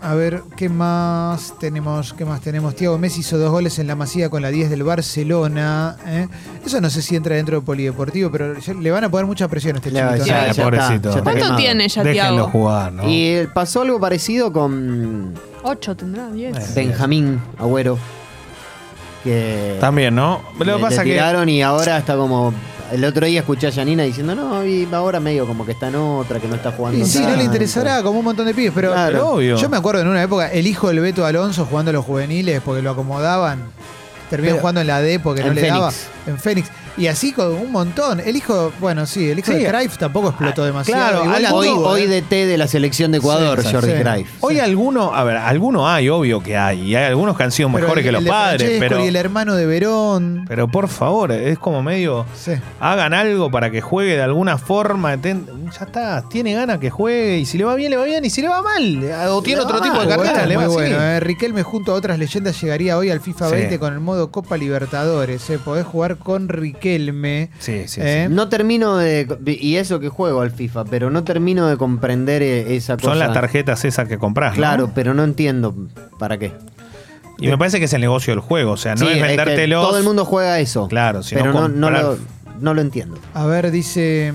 A 0.00 0.14
ver, 0.14 0.42
¿qué 0.56 0.68
más 0.68 1.54
tenemos? 1.58 2.12
¿Qué 2.14 2.24
más 2.24 2.40
tenemos? 2.40 2.74
Tiago 2.74 2.96
Messi 2.98 3.20
hizo 3.20 3.38
dos 3.38 3.50
goles 3.50 3.78
en 3.78 3.86
la 3.86 3.96
Masía 3.96 4.30
con 4.30 4.42
la 4.42 4.48
10 4.50 4.70
del 4.70 4.82
Barcelona. 4.84 5.96
¿eh? 6.06 6.28
Eso 6.64 6.80
no 6.80 6.90
sé 6.90 7.02
si 7.02 7.16
entra 7.16 7.36
dentro 7.36 7.56
del 7.56 7.64
polideportivo, 7.64 8.30
pero 8.30 8.54
le 8.54 8.90
van 8.90 9.04
a 9.04 9.10
poner 9.10 9.26
mucha 9.26 9.48
presión 9.48 9.76
a 9.76 9.78
este 9.78 9.90
está 9.90 11.22
¿Cuánto 11.22 11.32
quemado. 11.34 11.56
tiene 11.56 11.88
ya 11.88 12.02
Déjenlo 12.04 12.34
Tiago? 12.34 12.48
jugar, 12.50 12.92
¿no? 12.92 13.02
Y 13.08 13.46
pasó 13.54 13.82
algo 13.82 13.98
parecido 14.00 14.52
con 14.52 15.34
Ocho 15.62 15.96
tendrá, 15.96 16.30
diez. 16.30 16.56
Eh. 16.56 16.72
Benjamín 16.74 17.40
Agüero. 17.58 17.98
Que 19.24 19.76
También, 19.80 20.14
¿no? 20.14 20.40
Lo 20.58 20.64
le, 20.64 20.76
que 20.76 20.78
pasa 20.82 21.02
le 21.02 21.10
que. 21.10 21.14
tiraron 21.16 21.48
y 21.48 21.62
ahora 21.62 21.98
está 21.98 22.16
como. 22.16 22.54
El 22.92 23.04
otro 23.04 23.26
día 23.26 23.40
escuché 23.40 23.66
a 23.66 23.72
Janina 23.72 24.02
diciendo, 24.04 24.34
no, 24.34 24.64
y 24.64 24.88
ahora 24.92 25.20
medio 25.20 25.46
como 25.46 25.66
que 25.66 25.72
está 25.72 25.88
en 25.88 25.96
otra, 25.96 26.40
que 26.40 26.48
no 26.48 26.54
está 26.54 26.72
jugando. 26.72 26.98
Y 26.98 27.04
sí, 27.06 27.18
no 27.18 27.24
tanto". 27.24 27.38
le 27.38 27.44
interesará 27.44 28.02
como 28.02 28.18
un 28.20 28.24
montón 28.24 28.46
de 28.46 28.54
pibes, 28.54 28.72
pero, 28.74 28.92
Claro. 28.92 29.12
pero 29.12 29.28
Obvio. 29.32 29.56
yo 29.58 29.68
me 29.68 29.76
acuerdo 29.76 30.00
en 30.00 30.08
una 30.08 30.22
época, 30.22 30.48
el 30.50 30.66
hijo 30.66 30.88
del 30.88 31.00
Beto 31.00 31.26
Alonso 31.26 31.66
jugando 31.66 31.90
a 31.90 31.92
los 31.92 32.04
juveniles 32.04 32.62
porque 32.64 32.80
lo 32.80 32.90
acomodaban, 32.90 33.64
terminó 34.30 34.52
Pero- 34.54 34.60
jugando 34.60 34.80
en 34.80 34.86
la 34.86 35.00
D 35.00 35.18
porque 35.20 35.42
no 35.42 35.48
en 35.48 35.54
le 35.54 35.60
Fénix. 35.62 35.78
daba, 35.78 35.92
en 36.26 36.38
Fénix. 36.38 36.70
Y 36.96 37.06
así 37.06 37.30
con 37.32 37.52
un 37.54 37.70
montón. 37.70 38.18
El 38.18 38.34
hijo, 38.34 38.72
bueno, 38.80 39.06
sí, 39.06 39.30
el 39.30 39.38
hijo 39.38 39.52
Sí. 39.52 39.58
de 39.58 39.68
Cruyff 39.70 39.98
tampoco 39.98 40.30
explotó 40.30 40.64
Ah, 40.64 40.66
demasiado. 40.66 41.00
claro, 41.10 41.24
Igual 41.26 41.46
algo- 41.46 41.58
Hoy, 41.58 41.68
hoy 41.68 42.02
¿eh? 42.02 42.06
DT 42.08 42.46
de 42.46 42.58
la 42.58 42.66
selección 42.66 43.12
de 43.12 43.18
Ecuador, 43.18 43.62
Sí, 43.62 43.68
Jordi 43.72 43.92
sí. 43.92 44.02
Cruyff. 44.02 44.28
Hoy 44.40 44.58
alguno, 44.58 45.14
a 45.14 45.22
ver, 45.22 45.36
algunos 45.36 45.86
hay, 45.88 46.08
obvio 46.08 46.42
que 46.42 46.56
hay. 46.56 46.80
Y 46.80 46.96
hay 46.96 47.04
algunos 47.04 47.36
que 47.36 47.44
han 47.44 47.52
sido 47.52 47.68
Pero 47.68 47.82
mejores 47.82 48.02
el- 48.02 48.08
que 48.08 48.12
los 48.12 48.18
el 48.18 48.24
de 48.24 48.30
padres. 48.32 48.62
Francesco 48.62 48.80
Pero, 48.80 49.04
Y 49.04 49.08
el 49.08 49.14
hermano 49.14 49.54
de 49.54 49.66
Verón. 49.66 50.44
pero 50.48 50.66
por 50.66 50.88
favor, 50.88 51.30
es 51.30 51.56
como 51.60 51.84
medio. 51.84 52.26
Sí. 52.36 52.54
Hagan 52.80 53.14
algo 53.14 53.48
para 53.48 53.70
que 53.70 53.80
juegue 53.80 54.16
de 54.16 54.22
alguna 54.22 54.58
forma. 54.58 55.16
ten- 55.18 55.46
ya 55.70 55.84
está, 55.86 56.22
tiene 56.28 56.54
ganas 56.54 56.78
que 56.78 56.90
juegue. 56.90 57.38
Y 57.38 57.46
si 57.46 57.58
le 57.58 57.64
va 57.64 57.74
bien, 57.74 57.90
le 57.90 57.96
va 57.96 58.04
bien. 58.04 58.24
Y 58.24 58.30
si 58.30 58.42
le 58.42 58.48
va 58.48 58.62
mal, 58.62 59.04
o 59.30 59.42
tiene 59.42 59.60
Le 59.60 59.66
otro 59.66 59.80
tipo 59.80 59.98
de 60.00 60.08
carrera, 60.08 60.46
le 60.46 60.56
va 60.56 60.64
muy 60.66 60.72
bueno. 60.74 60.96
eh. 61.00 61.20
Riquelme 61.20 61.62
junto 61.62 61.92
a 61.92 61.94
otras 61.96 62.18
leyendas 62.18 62.60
llegaría 62.60 62.96
hoy 62.98 63.10
al 63.10 63.20
FIFA 63.20 63.48
Sí. 63.48 63.54
20 63.54 63.78
con 63.78 63.92
el 63.92 64.00
modo 64.00 64.30
Copa 64.30 64.56
Libertadores. 64.56 65.48
Eh. 65.50 65.58
Podés 65.64 65.86
jugar 65.86 66.16
con 66.18 66.48
Riquelme. 66.48 67.50
Sí, 67.58 67.84
sí, 67.88 68.00
Eh. 68.02 68.26
sí. 68.28 68.34
No 68.34 68.48
termino 68.48 68.96
de. 68.96 69.26
Y 69.60 69.76
eso 69.76 70.00
que 70.00 70.08
juego 70.08 70.40
al 70.40 70.50
FIFA, 70.50 70.84
pero 70.84 71.10
no 71.10 71.24
termino 71.24 71.66
de 71.68 71.76
comprender 71.76 72.42
eh, 72.42 72.76
esa 72.76 72.96
cosa. 72.96 73.08
Son 73.10 73.18
las 73.18 73.32
tarjetas 73.32 73.84
esas 73.84 74.08
que 74.08 74.18
compras. 74.18 74.52
¿no? 74.52 74.56
Claro, 74.56 74.90
pero 74.94 75.14
no 75.14 75.24
entiendo 75.24 75.74
para 76.18 76.38
qué. 76.38 76.52
Y 77.40 77.46
me 77.46 77.56
parece 77.56 77.78
que 77.78 77.84
es 77.84 77.92
el 77.92 78.00
negocio 78.00 78.32
del 78.32 78.40
juego. 78.40 78.72
O 78.72 78.76
sea, 78.76 78.94
no 78.96 79.06
Sí, 79.06 79.12
es 79.12 79.14
que 79.14 79.22
vendértelos. 79.22 79.86
todo 79.86 79.98
el 79.98 80.02
mundo 80.04 80.24
juega 80.24 80.58
eso. 80.58 80.88
Claro, 80.88 81.22
si 81.22 81.36
pero 81.36 81.52
no 81.52 81.68
no, 81.68 81.68
no 81.68 81.86
comprar- 81.86 82.02
lo, 82.02 82.18
no 82.60 82.74
lo 82.74 82.80
entiendo. 82.80 83.16
A 83.32 83.46
ver, 83.46 83.70
dice. 83.70 84.32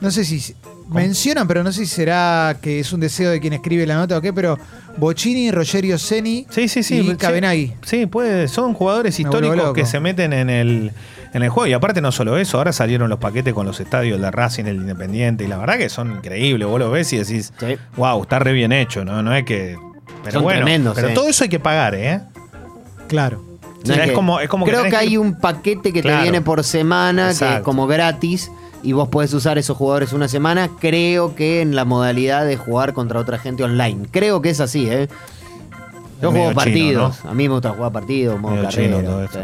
No 0.00 0.10
sé 0.10 0.24
si. 0.24 0.54
Mencionan, 0.88 1.48
pero 1.48 1.64
no 1.64 1.72
sé 1.72 1.80
si 1.80 1.86
será 1.86 2.58
que 2.62 2.78
es 2.78 2.92
un 2.92 3.00
deseo 3.00 3.30
de 3.30 3.40
quien 3.40 3.52
escribe 3.54 3.84
la 3.86 3.96
nota 3.96 4.18
o 4.18 4.20
qué, 4.20 4.32
pero 4.32 4.56
Bocini, 4.98 5.50
Rogerio 5.50 5.98
Seni 5.98 6.46
Sí, 6.48 6.68
sí, 6.68 6.84
sí. 6.84 6.98
y 7.00 7.08
sí. 7.10 7.16
Cabenagui. 7.16 7.72
Sí, 7.82 8.06
puede, 8.06 8.46
son 8.46 8.72
jugadores 8.72 9.18
históricos 9.18 9.72
que 9.74 9.84
se 9.84 9.98
meten 9.98 10.32
en 10.32 10.48
el, 10.48 10.92
en 11.32 11.42
el 11.42 11.48
juego. 11.48 11.66
Y 11.66 11.72
aparte 11.72 12.00
no 12.00 12.12
solo 12.12 12.36
eso, 12.38 12.58
ahora 12.58 12.72
salieron 12.72 13.10
los 13.10 13.18
paquetes 13.18 13.52
con 13.52 13.66
los 13.66 13.80
estadios 13.80 14.20
de 14.20 14.30
Racing, 14.30 14.66
el 14.66 14.76
Independiente, 14.76 15.42
y 15.42 15.48
la 15.48 15.56
verdad 15.58 15.76
que 15.76 15.88
son 15.88 16.12
increíbles. 16.18 16.68
Vos 16.68 16.78
lo 16.78 16.88
ves 16.90 17.12
y 17.14 17.18
decís, 17.18 17.52
Sí. 17.58 17.76
wow, 17.96 18.22
está 18.22 18.38
re 18.38 18.52
bien 18.52 18.70
hecho, 18.70 19.04
¿no? 19.04 19.22
No 19.24 19.34
es 19.34 19.44
que. 19.44 19.76
Pero 20.22 20.34
Son 20.34 20.42
bueno, 20.44 20.60
tremendos, 20.60 20.94
pero 20.94 21.08
eh. 21.08 21.14
todo 21.14 21.28
eso 21.28 21.42
hay 21.42 21.50
que 21.50 21.58
pagar, 21.60 21.96
¿eh? 21.96 22.20
Claro. 23.08 23.42
O 23.82 23.86
sea, 23.86 24.04
es 24.04 24.12
como- 24.12 24.40
es 24.40 24.48
como 24.48 24.64
que 24.66 24.72
creo 24.72 24.84
que, 24.84 24.96
hay 24.96 25.16
un 25.16 25.38
paquete 25.38 25.92
que 25.92 26.00
Claro. 26.02 26.18
te 26.18 26.22
viene 26.24 26.40
por 26.42 26.62
semana, 26.64 27.32
que 27.36 27.56
es 27.56 27.60
como 27.62 27.86
gratis, 27.86 28.50
y 28.86 28.92
vos 28.92 29.08
podés 29.08 29.34
usar 29.34 29.58
esos 29.58 29.76
jugadores 29.76 30.12
una 30.12 30.28
semana. 30.28 30.70
Creo 30.78 31.34
que 31.34 31.60
en 31.60 31.74
la 31.74 31.84
modalidad 31.84 32.46
de 32.46 32.56
jugar 32.56 32.92
contra 32.92 33.18
otra 33.18 33.36
gente 33.36 33.64
online. 33.64 34.06
Creo 34.12 34.40
que 34.40 34.50
es 34.50 34.60
así, 34.60 34.88
¿eh? 34.88 35.08
Yo 36.22 36.30
juego 36.30 36.50
chino, 36.50 36.54
partidos. 36.54 37.24
A 37.24 37.34
mí 37.34 37.48
me 37.48 37.54
gusta 37.54 37.70
jugar 37.70 37.90
partidos, 37.90 38.40
modo 38.40 38.54
Medio 38.54 38.68
carrera. 38.68 38.96
chino 38.98 39.10
todo 39.10 39.24
esto. 39.24 39.40